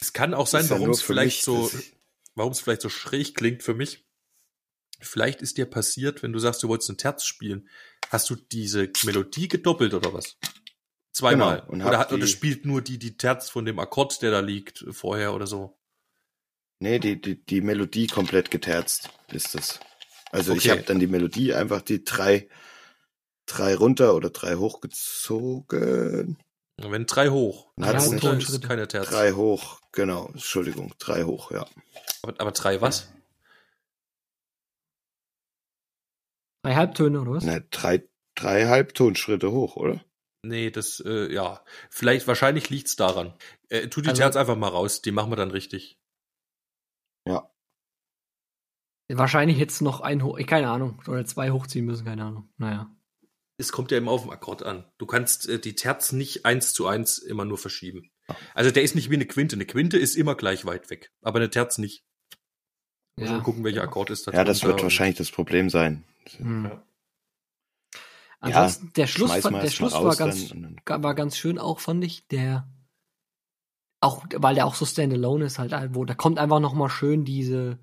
[0.00, 1.94] Es kann auch sein, ja warum es vielleicht mich, so, ich-
[2.34, 4.04] warum es vielleicht so schräg klingt für mich.
[5.00, 7.68] Vielleicht ist dir passiert, wenn du sagst, du wolltest ein Terz spielen,
[8.10, 10.36] hast du diese Melodie gedoppelt oder was?
[11.12, 11.60] Zweimal.
[11.60, 14.40] Genau, und oder, hat, oder spielt nur die, die Terz von dem Akkord, der da
[14.40, 15.78] liegt, vorher oder so.
[16.78, 19.80] Nee, die, die, die Melodie komplett geterzt ist das.
[20.30, 20.70] Also ich Okay.
[20.72, 22.48] habe dann die Melodie einfach die drei,
[23.46, 26.36] drei runter oder drei hochgezogen.
[26.78, 27.72] Wenn drei hoch.
[27.76, 29.08] Dann hat's Ja, ist keine Terz.
[29.08, 31.66] drei hoch, genau, Entschuldigung, drei hoch, ja.
[32.22, 33.08] Aber, aber drei was?
[36.62, 37.44] Drei Halbtöne, oder was?
[37.44, 40.04] Na, drei, drei Halbtonschritte hoch, oder?
[40.42, 41.64] Nee, das, äh, ja.
[41.90, 43.34] Vielleicht, wahrscheinlich liegt's daran.
[43.68, 45.98] Äh, tu die Also- Terz einfach mal raus, die machen wir dann richtig.
[47.26, 47.50] Ja.
[49.08, 52.48] Wahrscheinlich jetzt noch ein hoch, keine Ahnung, oder zwei hochziehen müssen, keine Ahnung.
[52.58, 52.90] Naja.
[53.58, 54.84] Es kommt ja immer auf den Akkord an.
[54.98, 58.10] Du kannst äh, die Terz nicht eins zu eins immer nur verschieben.
[58.54, 59.56] Also der ist nicht wie eine Quinte.
[59.56, 62.04] Eine Quinte ist immer gleich weit weg, aber eine Terz nicht.
[63.18, 63.40] Also Ja.
[63.40, 66.04] gucken, welcher Akkord ist da Ja, das wird wahrscheinlich das Problem sein.
[66.36, 66.64] Hm.
[66.66, 66.86] Ja.
[68.40, 72.04] Ansonsten, der Schluss, mal der mal Schluss war ganz, dann war ganz schön auch, fand
[72.04, 72.68] ich, der,
[74.00, 77.24] auch, weil der auch so standalone ist halt, wo, da kommt einfach noch mal schön
[77.24, 77.80] diese,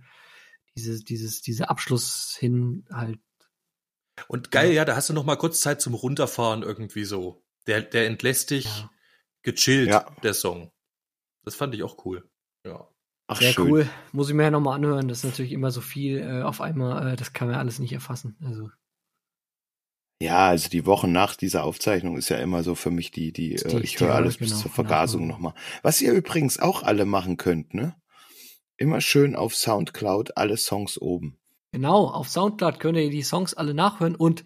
[0.76, 3.20] diese, dieses, dieser Abschluss hin halt.
[4.28, 7.44] Und geil, ja, da hast du noch mal kurz Zeit zum Runterfahren irgendwie so.
[7.68, 8.90] Der, der entlässt dich Ja.
[9.42, 10.16] gechillt, Ja.
[10.24, 10.72] der Song.
[11.44, 12.30] Das fand ich auch cool.
[12.66, 12.88] Ja.
[13.28, 13.70] Ach, Sehr schön.
[13.72, 13.90] cool.
[14.12, 15.08] Muss ich mir ja noch mal anhören.
[15.08, 17.94] Das ist natürlich immer so viel äh, auf einmal, äh, das kann man alles nicht
[17.94, 18.38] erfassen.
[18.44, 18.70] Also,
[20.22, 23.56] Ja, also die Wochen nach dieser Aufzeichnung ist ja immer so für mich die, die,
[23.56, 25.54] Die- äh, ich höre alles genau, bis zur Vergasung nochmal.
[25.82, 27.96] Was ihr übrigens auch alle machen könnt, ne?
[28.78, 31.40] Immer schön auf Soundcloud alle Songs oben.
[31.74, 34.44] Genau, auf Soundcloud könnt ihr die Songs alle nachhören und,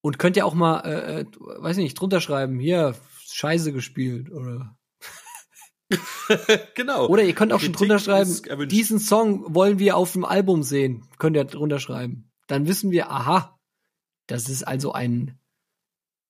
[0.00, 2.96] und könnt ihr auch mal, äh, äh, weiß nicht, drunter schreiben, hier,
[3.30, 4.76] Scheiße gespielt oder.
[6.74, 7.06] genau.
[7.06, 10.64] Oder ihr könnt auch schon Kritik drunter schreiben, diesen Song wollen wir auf dem Album
[10.64, 11.06] sehen.
[11.18, 12.32] Könnt ihr drunter schreiben.
[12.48, 13.56] Dann wissen wir, aha,
[14.26, 15.38] das ist also ein,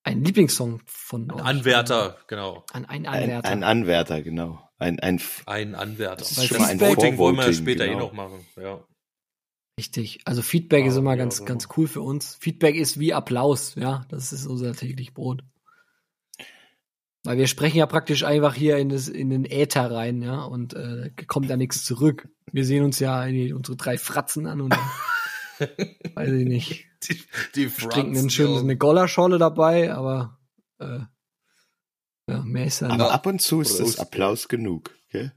[0.03, 1.47] ein Lieblingssong von Ein euch.
[1.47, 2.67] Anwärter, genau.
[2.75, 3.49] Ein, ein Ein, Anwärter.
[3.49, 4.69] ein Anwärter, genau.
[4.77, 6.17] Ein, ein, Ein Anwärter.
[6.17, 8.01] Das ist Weil das schon mal ein Voting wollen wir Vorvoting, später eh genau.
[8.01, 8.47] noch machen.
[8.61, 8.85] Ja.
[9.81, 10.21] Richtig.
[10.27, 11.45] Also Feedback ist Ja, immer ja, ganz, so.
[11.47, 12.35] ganz cool für uns.
[12.35, 14.05] Feedback ist wie Applaus, ja.
[14.11, 15.43] Das ist unser täglich Brot.
[17.25, 20.75] Weil wir sprechen ja praktisch einfach hier in, das, in den Äther rein, ja, und
[20.75, 22.29] äh, kommt da nichts zurück.
[22.53, 24.75] Wir sehen uns ja die, unsere drei Fratzen an und
[26.15, 27.19] weiß ich nicht, Die,
[27.55, 28.61] die trinken ein schönes, ja.
[28.61, 30.39] eine Gollerscholle dabei, aber
[30.79, 30.99] äh,
[32.29, 33.13] ja, mehr ist dann aber nicht.
[33.15, 35.33] ab und zu ist das Applaus genug, gell?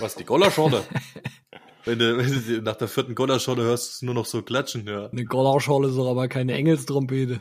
[0.00, 0.84] Was, die Gollerschorle?
[1.84, 4.86] wenn, du, wenn du nach der vierten Gollerschorle hörst, ist es nur noch so klatschen,
[4.86, 5.06] ja.
[5.06, 7.40] Eine Gollerscholle ist doch aber keine Engelstrompete.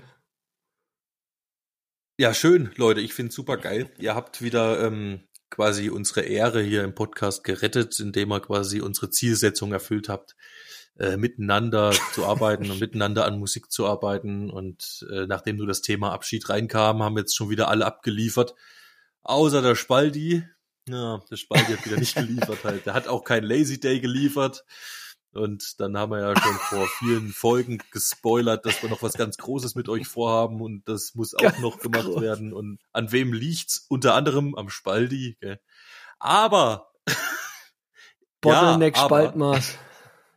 [2.17, 3.01] Ja, schön, Leute.
[3.01, 3.89] Ich find's super geil.
[3.97, 9.09] Ihr habt wieder ähm, quasi unsere Ehre hier im Podcast gerettet, indem ihr quasi unsere
[9.09, 10.35] Zielsetzung erfüllt habt,
[10.99, 14.49] äh, miteinander zu arbeiten und miteinander an Musik zu arbeiten.
[14.49, 18.55] Und äh, nachdem du das Thema Abschied reinkam, haben jetzt schon wieder alle abgeliefert.
[19.23, 20.43] Außer der Spaldi.
[20.87, 22.85] Ja, der Spaldi hat wieder nicht geliefert halt.
[22.85, 24.65] Der hat auch kein Lazy Day geliefert.
[25.33, 29.37] Und dann haben wir ja schon vor vielen Folgen gespoilert, dass wir noch was ganz
[29.37, 32.21] Großes mit euch vorhaben und das muss auch Ganz noch gemacht groß.
[32.21, 32.51] werden.
[32.51, 33.85] Und an wem liegt's?
[33.87, 35.37] Unter anderem am Spaldi.
[35.39, 35.61] Gell?
[36.19, 36.91] Aber
[38.41, 39.77] Bottleneck, aber- Spaltmaß.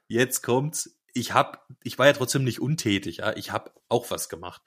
[0.09, 0.95] jetzt kommt's.
[1.13, 3.19] Ich hab, ich war ja trotzdem nicht untätig.
[3.19, 4.63] Ja, ich habe auch was gemacht.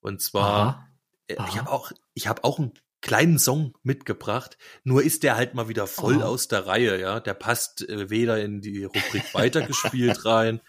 [0.00, 0.88] Und zwar Aha.
[1.26, 1.56] äh, ich Aha.
[1.58, 2.72] habe auch, ich habe auch einen
[3.06, 4.58] kleinen Song mitgebracht.
[4.82, 6.24] Nur ist der halt mal wieder voll Aha.
[6.24, 7.20] aus der Reihe, ja.
[7.20, 10.60] Der passt äh, weder in die Rubrik weitergespielt rein.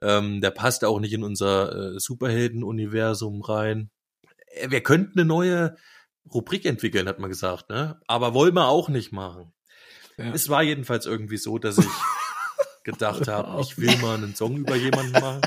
[0.00, 3.90] Ähm, der passt auch nicht in unser äh, Superhelden-Universum rein.
[4.46, 5.76] Äh, wir könnten eine neue
[6.32, 8.00] Rubrik entwickeln, hat man gesagt, ne?
[8.06, 9.52] Aber wollen wir auch nicht machen.
[10.18, 10.32] Ja.
[10.32, 11.86] Es war jedenfalls irgendwie so, dass ich
[12.84, 15.40] gedacht habe, ich will mal einen Song über jemanden machen.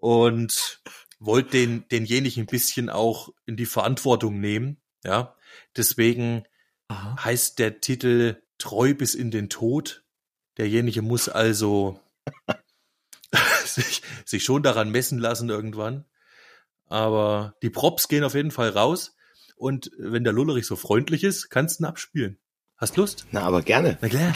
[0.00, 0.80] Und
[1.18, 5.34] wollte den, denjenigen ein bisschen auch in die Verantwortung nehmen, ja.
[5.76, 6.44] Deswegen
[6.88, 7.24] Aha.
[7.24, 10.04] heißt der Titel Treu bis in den Tod.
[10.58, 12.00] Derjenige muss also
[13.64, 16.04] sich, sich schon daran messen lassen irgendwann.
[16.86, 19.16] Aber die Props gehen auf jeden Fall raus.
[19.56, 22.38] Und wenn der Lullerich so freundlich ist, kannst du ihn abspielen.
[22.76, 23.26] Hast Lust?
[23.30, 23.98] Na, aber gerne.
[24.00, 24.34] Na klar.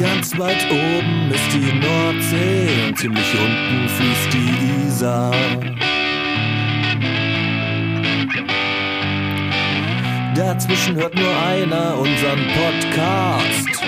[0.00, 5.34] Ganz weit oben ist die Nordsee und ziemlich unten fließt die Isar.
[10.34, 13.82] Dazwischen hört nur einer unseren Podcast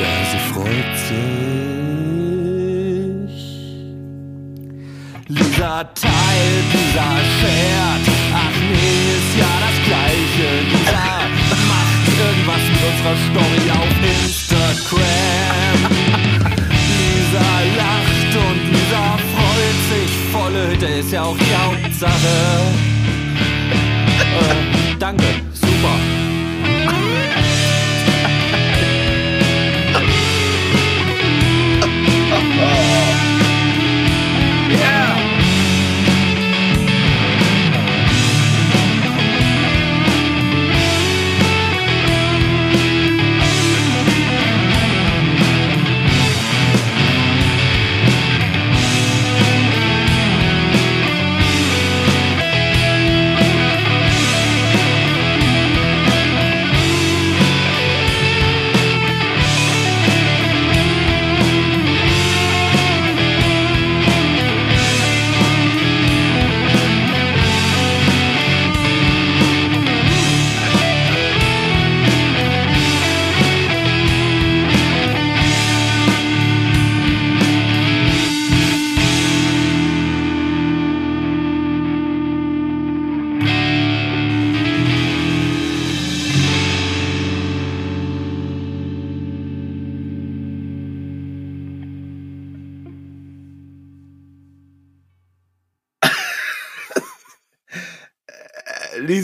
[0.00, 1.14] Ja, sie freut sich.
[5.28, 8.04] Lisa teilt, Lisa shared.
[8.34, 10.48] Ach nee, ist ja das Gleiche.
[10.70, 11.06] Lisa
[11.70, 15.43] macht irgendwas mit unserer Story auf Instagram.
[20.70, 22.12] Hütte ist ja auch die Hauptsache.
[24.40, 25.24] Äh, danke,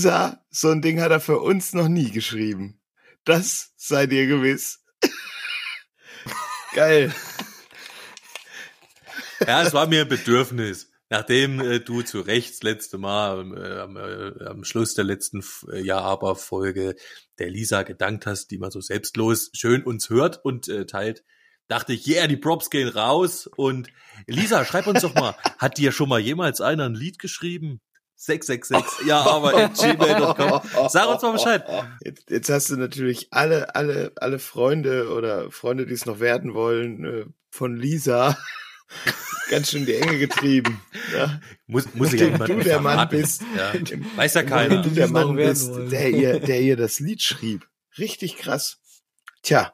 [0.00, 2.80] Lisa, so ein Ding hat er für uns noch nie geschrieben.
[3.24, 4.82] Das sei dir gewiss.
[6.74, 7.14] Geil.
[9.46, 10.90] Ja, es war mir ein Bedürfnis.
[11.10, 15.04] Nachdem äh, du zu Recht das letzte Mal ähm, äh, am, äh, am Schluss der
[15.04, 16.96] letzten äh, Ja aber Folge
[17.38, 21.24] der Lisa gedankt hast, die man so selbstlos schön uns hört und äh, teilt,
[21.68, 23.50] dachte ich, yeah, die Props gehen raus.
[23.54, 23.88] Und
[24.26, 27.82] Lisa, schreib uns doch mal, hat dir schon mal jemals einer ein Lied geschrieben?
[28.22, 30.88] 666, ja, aber at gmail.com.
[30.90, 31.64] Sag uns mal Bescheid.
[32.04, 36.52] Jetzt, jetzt hast du natürlich alle, alle, alle Freunde oder Freunde, die es noch werden
[36.52, 38.36] wollen, äh, von Lisa
[39.50, 40.82] ganz schön in die Enge getrieben.
[41.16, 41.40] Ja.
[41.66, 43.18] Muss, muss ich ja du der Mann verraten.
[43.20, 43.42] bist.
[43.56, 43.72] Ja.
[44.16, 44.82] Weiß ja Wenn keiner.
[44.82, 47.66] du der Mann bist, der ihr, der ihr das Lied schrieb.
[47.98, 48.78] Richtig krass.
[49.42, 49.72] Tja,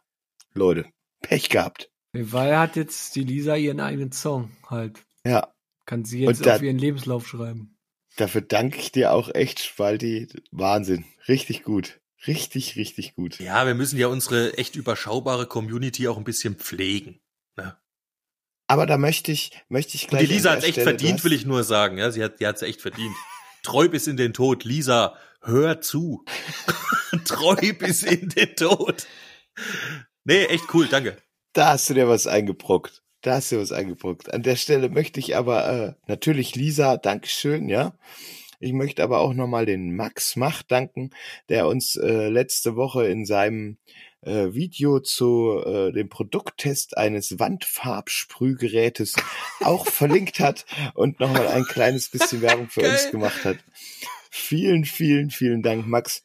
[0.55, 0.87] Leute,
[1.21, 1.91] Pech gehabt.
[2.13, 5.05] Weil er hat jetzt die Lisa ihren eigenen Song halt.
[5.25, 5.53] Ja,
[5.85, 7.76] Kann sie jetzt Und da- auf ihren Lebenslauf schreiben.
[8.17, 10.29] Dafür danke ich dir auch echt, Spalti.
[10.51, 11.05] Wahnsinn.
[11.29, 12.01] Richtig gut.
[12.27, 13.39] Richtig, richtig gut.
[13.39, 17.21] Ja, wir müssen ja unsere echt überschaubare Community auch ein bisschen pflegen.
[17.57, 17.77] Ne?
[18.67, 20.27] Aber da möchte ich, möchte ich Und gleich.
[20.29, 21.99] die Lisa hat echt Stelle- verdient, will ich nur sagen.
[21.99, 23.15] Ja, sie hat, die hat's echt verdient.
[23.63, 24.65] Treu bis in den Tod.
[24.65, 26.25] Lisa, hör zu.
[27.25, 29.07] Treu bis in den Tod.
[30.25, 31.17] Nee, echt cool, danke.
[31.53, 33.03] Da hast du dir was eingebrockt.
[33.27, 34.33] Da hast du was eingebrockt.
[34.33, 37.99] An der Stelle möchte ich aber äh, natürlich Lisa, Dankeschön, ja.
[38.61, 41.11] Ich möchte aber auch nochmal den Max Mach danken,
[41.49, 43.79] der uns äh, letzte Woche in seinem
[44.21, 49.17] äh, Video zu äh, dem Produkttest eines Wandfarbsprühgerätes
[49.61, 50.65] auch verlinkt hat
[50.95, 53.11] und nochmal ein kleines bisschen Werbung für uns Geil.
[53.11, 53.57] gemacht hat.
[54.31, 56.23] Vielen, vielen, vielen Dank, Max.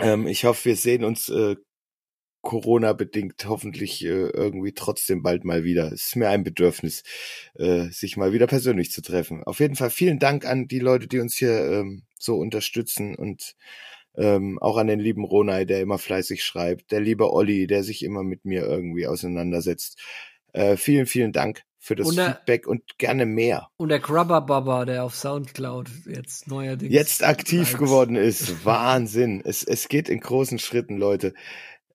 [0.00, 1.56] Ähm, ich hoffe, wir sehen uns äh,
[2.48, 5.92] Corona bedingt hoffentlich äh, irgendwie trotzdem bald mal wieder.
[5.92, 7.02] Es ist mir ein Bedürfnis,
[7.58, 9.44] äh, sich mal wieder persönlich zu treffen.
[9.44, 13.54] Auf jeden Fall vielen Dank an die Leute, die uns hier ähm, so unterstützen und
[14.16, 18.02] ähm, auch an den lieben Ronay, der immer fleißig schreibt, der liebe Olli, der sich
[18.02, 20.00] immer mit mir irgendwie auseinandersetzt.
[20.54, 23.68] Äh, vielen, vielen Dank für das Und der- Feedback und gerne mehr.
[23.76, 26.94] Und der Grubber Baba, der auf Soundcloud jetzt neuerdings.
[26.94, 27.78] Jetzt aktiv Likes.
[27.78, 28.64] geworden ist.
[28.64, 29.42] Wahnsinn.
[29.44, 31.34] Es, es geht in großen Schritten, Leute.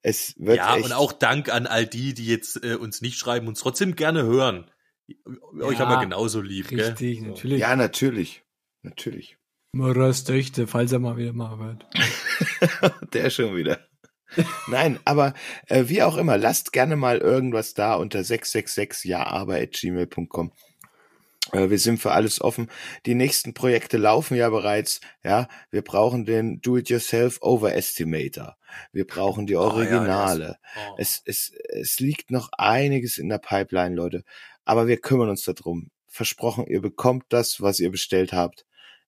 [0.03, 3.17] Es wird Ja, echt und auch Dank an all die, die jetzt äh, uns nicht
[3.17, 4.69] schreiben, uns trotzdem gerne hören.
[5.59, 7.29] Euch Ja, haben wir genauso lieb, Richtig, gell?
[7.29, 7.59] Natürlich.
[7.59, 8.43] Ja, natürlich.
[8.81, 9.37] Natürlich.
[9.71, 11.87] Mörers Töchte, falls er mal wieder mal hört.
[13.13, 13.79] Der schon wieder.
[14.67, 15.33] Nein, aber
[15.67, 20.51] äh, wie auch immer, lasst gerne mal irgendwas da unter 666 ja aber at gmail.com.
[21.51, 22.69] Äh, wir sind für alles offen.
[23.05, 25.01] Die nächsten Projekte laufen ja bereits.
[25.23, 28.57] Ja, wir brauchen den Do-it-yourself Overestimator.
[28.91, 30.57] Wir brauchen die Oh ja, der ist- Originale.
[30.75, 30.95] Oh.
[30.97, 34.23] Es, es, es liegt noch einiges in der Pipeline, Leute.
[34.65, 35.89] Aber wir kümmern uns darum.
[36.07, 38.65] Versprochen, ihr bekommt das, was ihr bestellt habt.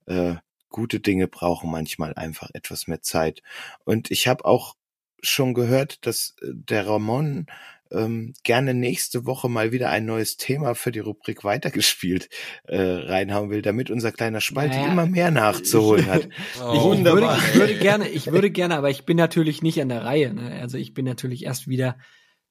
[0.08, 0.36] Äh,
[0.70, 3.42] gute Dinge brauchen manchmal einfach etwas mehr Zeit.
[3.86, 4.76] Und ich habe auch
[5.22, 7.46] schon gehört, dass äh, der Ramon
[7.92, 12.30] ähm, gerne nächste Woche mal wieder ein neues Thema für die Rubrik weitergespielt
[12.64, 16.26] äh, reinhauen will, damit unser kleiner Spalt Naja, immer mehr nachzuholen hat.
[16.26, 17.38] Ich, Oh, ich, würde, wunderbar.
[17.38, 20.34] ich würde gerne, ich würde gerne, aber ich bin natürlich nicht an der Reihe.
[20.34, 20.60] Ne?
[20.62, 21.98] Also ich bin natürlich erst wieder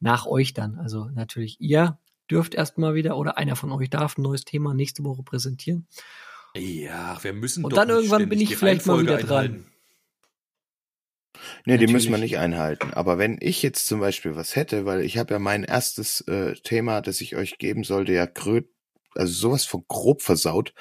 [0.01, 0.76] nach euch dann.
[0.78, 1.99] Also natürlich ihr
[2.30, 5.87] dürft erst mal wieder oder einer von euch darf ein neues Thema nächste Woche präsentieren.
[6.57, 9.66] Ja, wir müssen Und doch dann irgendwann bin ich vielleicht mal wieder dran.
[11.64, 12.93] Nee, die müssen wir nicht einhalten.
[12.95, 16.55] Aber wenn ich jetzt zum Beispiel was hätte, weil ich habe ja mein erstes äh,
[16.55, 18.68] Thema, das ich euch geben sollte, ja gröt,
[19.14, 20.74] also sowas von grob versaut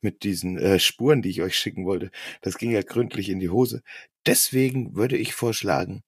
[0.00, 2.10] mit diesen äh, Spuren, die ich euch schicken wollte.
[2.40, 3.82] Das ging ja gründlich in die Hose.
[4.26, 6.02] Deswegen würde ich vorschlagen,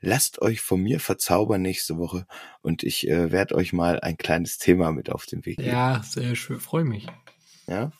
[0.00, 2.26] lasst euch von mir verzaubern nächste Woche
[2.60, 5.70] und ich äh, werde euch mal ein kleines Thema mit auf den Weg geben.
[5.70, 7.06] Ja, sehr schön, freue mich.
[7.66, 7.92] ja?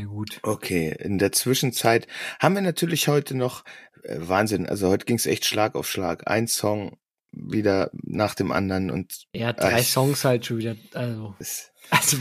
[0.00, 0.38] Sehr gut.
[0.42, 2.06] Okay, in der Zwischenzeit
[2.38, 3.64] haben wir natürlich heute noch
[4.02, 4.66] äh, Wahnsinn.
[4.66, 6.28] Also heute ging es echt Schlag auf Schlag.
[6.30, 6.98] Ein Song
[7.32, 10.76] wieder nach dem anderen und Ja, drei ich- Songs halt schon wieder.
[10.94, 12.16] Also, es, also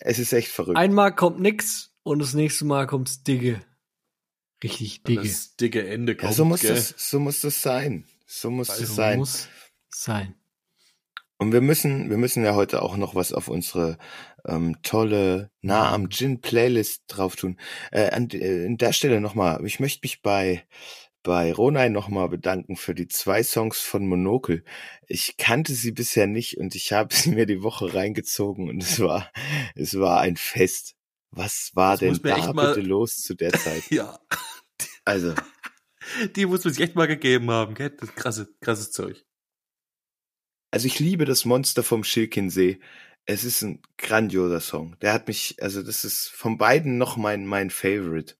[0.00, 0.78] es ist echt verrückt.
[0.78, 3.60] einmal kommt nix und das nächste Mal kommt's Digge.
[4.62, 5.22] Richtig Digge.
[5.22, 6.74] Das dicke Ende kommt, ja, so muss gell?
[6.74, 8.06] das, so muss das sein.
[8.26, 9.18] So muss Also es sein.
[9.18, 9.48] Muss
[9.90, 10.34] sein.
[11.42, 13.98] Und wir müssen, wir müssen ja heute auch noch was auf unsere
[14.46, 17.58] ähm, tolle Nah am Gin Playlist drauf tun.
[17.90, 20.64] Äh, an, äh, an der Stelle nochmal, ich möchte mich bei
[21.24, 24.64] bei Ronay nochmal bedanken für die zwei Songs von Monokel.
[25.06, 29.00] Ich kannte sie bisher nicht und ich habe sie mir die Woche reingezogen und es
[29.00, 29.30] war,
[29.74, 30.94] es war ein Fest.
[31.32, 33.82] Was war Das denn da bitte los zu der Zeit?
[33.90, 34.18] Ja,
[35.04, 35.34] Also,
[36.36, 37.90] die muss man sich echt mal gegeben haben, gell?
[37.98, 39.24] Das krasse, krasses Zeug.
[40.72, 42.80] Also ich liebe das Monster vom Schilkinsee.
[43.24, 44.96] Es ist ein grandioser Song.
[45.00, 48.34] Der hat mich, also das ist von beiden noch mein mein Favorite.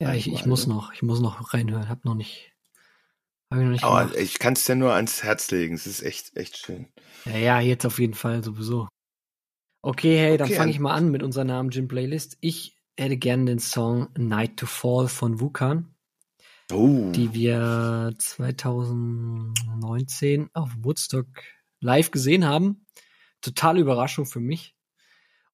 [0.00, 0.74] Ja, ich, ich muss ne?
[0.74, 1.88] noch, ich muss noch reinhören.
[1.88, 2.52] Hab noch nicht,
[3.50, 4.16] hab ich noch nicht Aber gemacht.
[4.18, 5.74] ich kann es dir nur ans Herz legen.
[5.76, 6.88] Es ist echt echt schön.
[7.26, 8.88] Ja, ja, jetzt auf jeden Fall sowieso.
[9.82, 12.38] Okay, hey, dann Okay, fange an- ich mal an mit unserer Namen Gym Playlist.
[12.40, 15.94] Ich hätte gerne den Song Night to Fall von Wukan,
[16.72, 17.12] Oh.
[17.12, 21.26] die wir 2019 auf Woodstock
[21.80, 22.86] live gesehen haben.
[23.40, 24.74] Totale Überraschung für mich.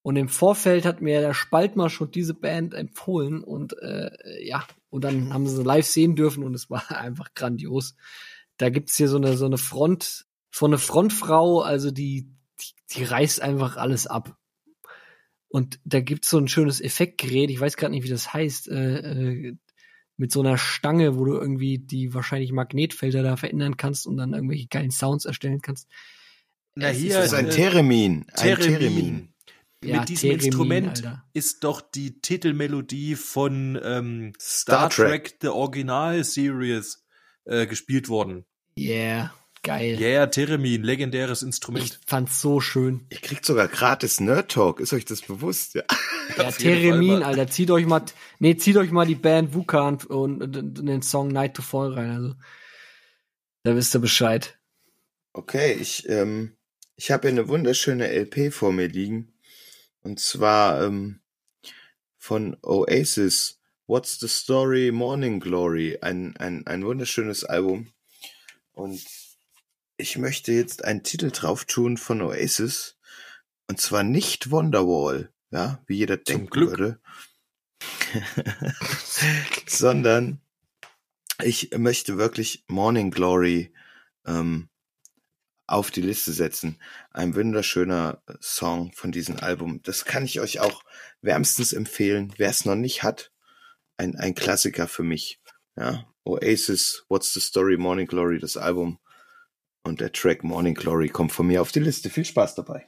[0.02, 4.10] Und im Vorfeld hat mir der Spaltmar schon diese Band empfohlen und äh,
[4.46, 7.96] ja, und dann haben sie live sehen dürfen und es war einfach grandios.
[8.58, 12.28] Da gibt's hier so eine so eine Front, so eine Frontfrau, also die
[12.60, 14.36] die, die reißt einfach alles ab.
[15.48, 18.98] Und da gibt's so ein schönes Effektgerät, ich weiß gerade nicht, wie das heißt, äh,
[18.98, 19.56] äh,
[20.16, 24.34] mit so einer Stange, wo du irgendwie die wahrscheinlich Magnetfelder da verändern kannst und dann
[24.34, 25.88] irgendwelche geilen Sounds erstellen kannst.
[26.74, 28.26] Na Es hier, das ist ein äh, Theremin.
[28.34, 29.28] Ein Theremin.
[29.84, 31.24] Ja, Mit diesem Theremin, Instrument Alter.
[31.34, 35.24] ist doch die Titelmelodie von ähm, Star Star, Trek.
[35.24, 37.04] Trek The Original Series
[37.44, 38.44] äh, gespielt worden.
[38.78, 40.00] Yeah, geil.
[40.00, 42.00] Yeah, Theremin, legendäres Ich Instrument.
[42.06, 43.06] fand's so schön.
[43.10, 44.80] Ihr kriegt sogar gratis Nerd Talk.
[44.80, 45.74] Ist euch das bewusst?
[45.74, 45.82] Ja.
[46.38, 47.22] Ja, Theremin.
[47.22, 48.02] Alter, zieht euch mal,
[48.38, 51.92] nee, zieht euch mal die Band Wukan und, und, und den Song Night to Fall
[51.92, 52.34] rein, also.
[53.62, 54.58] Da wisst ihr Bescheid.
[55.34, 56.53] Okay, ich ähm,
[56.96, 59.32] ich habe hier eine wunderschöne LP vor mir liegen.
[60.00, 61.20] Und zwar ähm,
[62.16, 63.60] von Oasis.
[63.86, 64.92] What's the Story?
[64.92, 65.98] Morning Glory.
[66.00, 67.92] Ein, ein, ein wunderschönes Album.
[68.72, 69.04] Und
[69.96, 72.96] ich möchte jetzt einen Titel drauf tun von Oasis.
[73.68, 76.70] Und zwar nicht Wonderwall, ja, wie jeder Zum denken Glück.
[76.70, 77.00] würde.
[79.66, 80.40] Sondern
[81.42, 83.72] ich möchte wirklich Morning Glory
[84.26, 84.68] ähm,
[85.66, 86.78] auf die Liste setzen.
[87.10, 89.80] Ein wunderschöner Song von diesem Album.
[89.82, 90.84] Das kann ich euch auch
[91.22, 92.32] wärmstens empfehlen.
[92.36, 93.32] Wer es noch nicht hat,
[93.96, 95.40] ein, ein Klassiker für mich.
[95.76, 98.98] Ja, Oasis, What's the Story, Morning Glory, das Album.
[99.82, 102.10] Und der Track Morning Glory kommt von mir auf die Liste.
[102.10, 102.86] Viel Spaß dabei.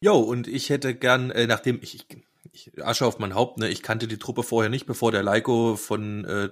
[0.00, 2.06] Jo, und ich hätte gern, äh, nachdem ich, ich,
[2.52, 5.76] ich Asche auf mein Haupt, ne, ich kannte die Truppe vorher nicht, bevor der Leiko
[5.76, 6.50] von äh,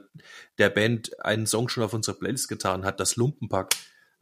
[0.59, 3.75] der Band einen Song schon auf unsere Playlist getan hat, das Lumpenpack.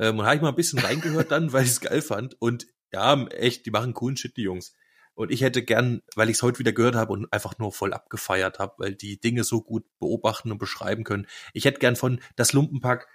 [0.03, 2.41] Ähm, und habe ich mal ein bisschen reingehört dann, weil ich es geil fand.
[2.41, 4.75] Und ja, echt, die machen coolen Shit, die Jungs.
[5.15, 7.93] Und ich hätte gern, weil ich es heute wieder gehört habe und einfach nur voll
[7.93, 11.27] abgefeiert habe, weil die Dinge so gut beobachten und beschreiben können.
[11.53, 13.07] Ich hätte gern von das Lumpenpack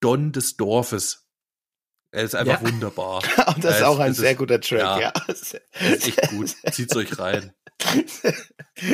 [0.00, 1.28] Don des Dorfes.
[2.12, 2.68] Er ist einfach Ja.
[2.68, 3.22] wunderbar.
[3.54, 5.00] Und das ist auch ein es sehr ist- guter Track, ja.
[5.00, 5.12] ja.
[5.26, 6.54] Ist echt gut.
[6.72, 7.52] Zieht's euch rein.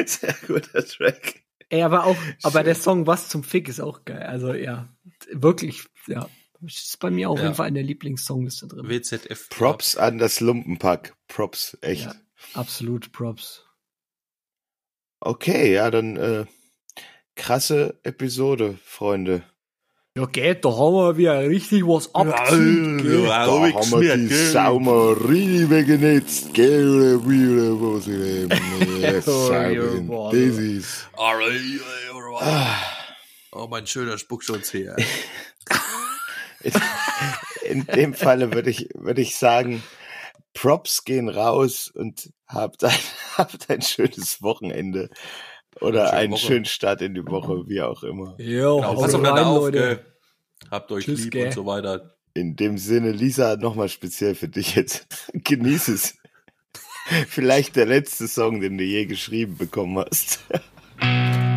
[0.06, 1.42] Sehr guter Track.
[1.68, 4.22] Ey, aber auch, aber der Song Was zum Fick ist auch geil.
[4.22, 4.88] Also, ja,
[5.32, 6.28] wirklich, ja.
[6.64, 7.44] Ist bei mir auf Ja.
[7.44, 8.88] jeden Fall in der Lieblingssongliste drin.
[8.88, 9.48] WZF.
[9.48, 11.14] Props an das Lumpenpack.
[11.28, 12.04] Props, echt.
[12.06, 12.14] Ja.
[12.54, 13.64] Absolut Props.
[15.20, 16.46] Okay, ja, dann äh,
[17.36, 19.42] krasse Episode, Freunde.
[20.16, 22.98] Ja, geht, da haben wir wieder richtig was abgezogen.
[23.02, 23.24] gell?
[23.24, 29.00] Da haben wir die Sau mal richtig weggenetzt, gell, oder wie, oder was ich eben,
[29.00, 31.08] ja, Oh, Sau, ja, das ist,
[33.52, 34.96] Oh, mein schöner Spuckschutzheer.
[37.64, 39.82] in dem Falle würde ich, würde ich sagen,
[40.54, 42.92] Props gehen raus und habt ein,
[43.36, 45.10] habt ein schönes Wochenende.
[45.80, 46.40] Oder schöne einen Woche.
[46.46, 48.34] schönen Start in die Woche, wie auch immer.
[48.38, 50.04] Ja, Genau, haut pass rein, auf, Leute.
[50.70, 51.46] Habt euch Tschüss, lieb gell.
[51.46, 52.16] und so weiter.
[52.34, 55.30] In dem Sinne, Lisa, nochmal speziell für dich jetzt.
[55.32, 56.18] Genieß es.
[57.28, 60.40] Vielleicht der letzte Song, den du je geschrieben bekommen hast.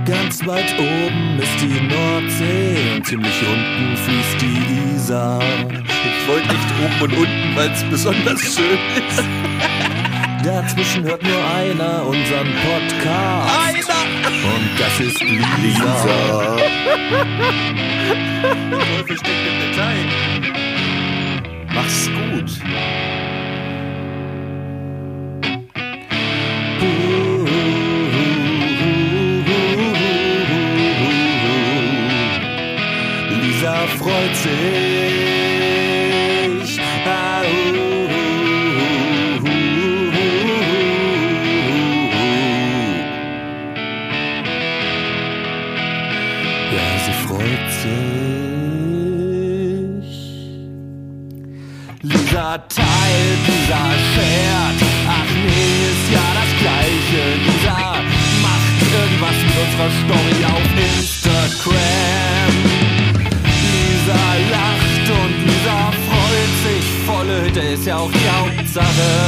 [0.06, 5.42] Ganz weit oben ist die Nordsee und ziemlich unten fließt die Isar.
[5.42, 8.78] Ich wollte nicht oben und unten, weil es besonders schön
[9.08, 9.24] ist.
[10.44, 13.50] Dazwischen hört nur einer unseren Podcast.
[13.68, 14.06] Einer!
[14.46, 15.98] Und das ist Lisa.
[16.04, 16.08] So.
[18.44, 20.06] Der Teufel steckt im Detail.
[21.74, 22.50] Mach's gut.
[33.88, 34.52] Freut sich.
[37.06, 37.80] Ah, uh, uh,
[39.40, 39.50] uh.
[46.74, 48.26] Ja, sie freut sich.
[52.02, 54.80] Lisa teilt, Lisa schert.
[55.08, 57.24] Ach nee, ist ja das Gleiche.
[57.46, 57.80] Lisa
[58.42, 61.05] macht irgendwas mit unserer Story auf Instagram.
[68.98, 69.25] another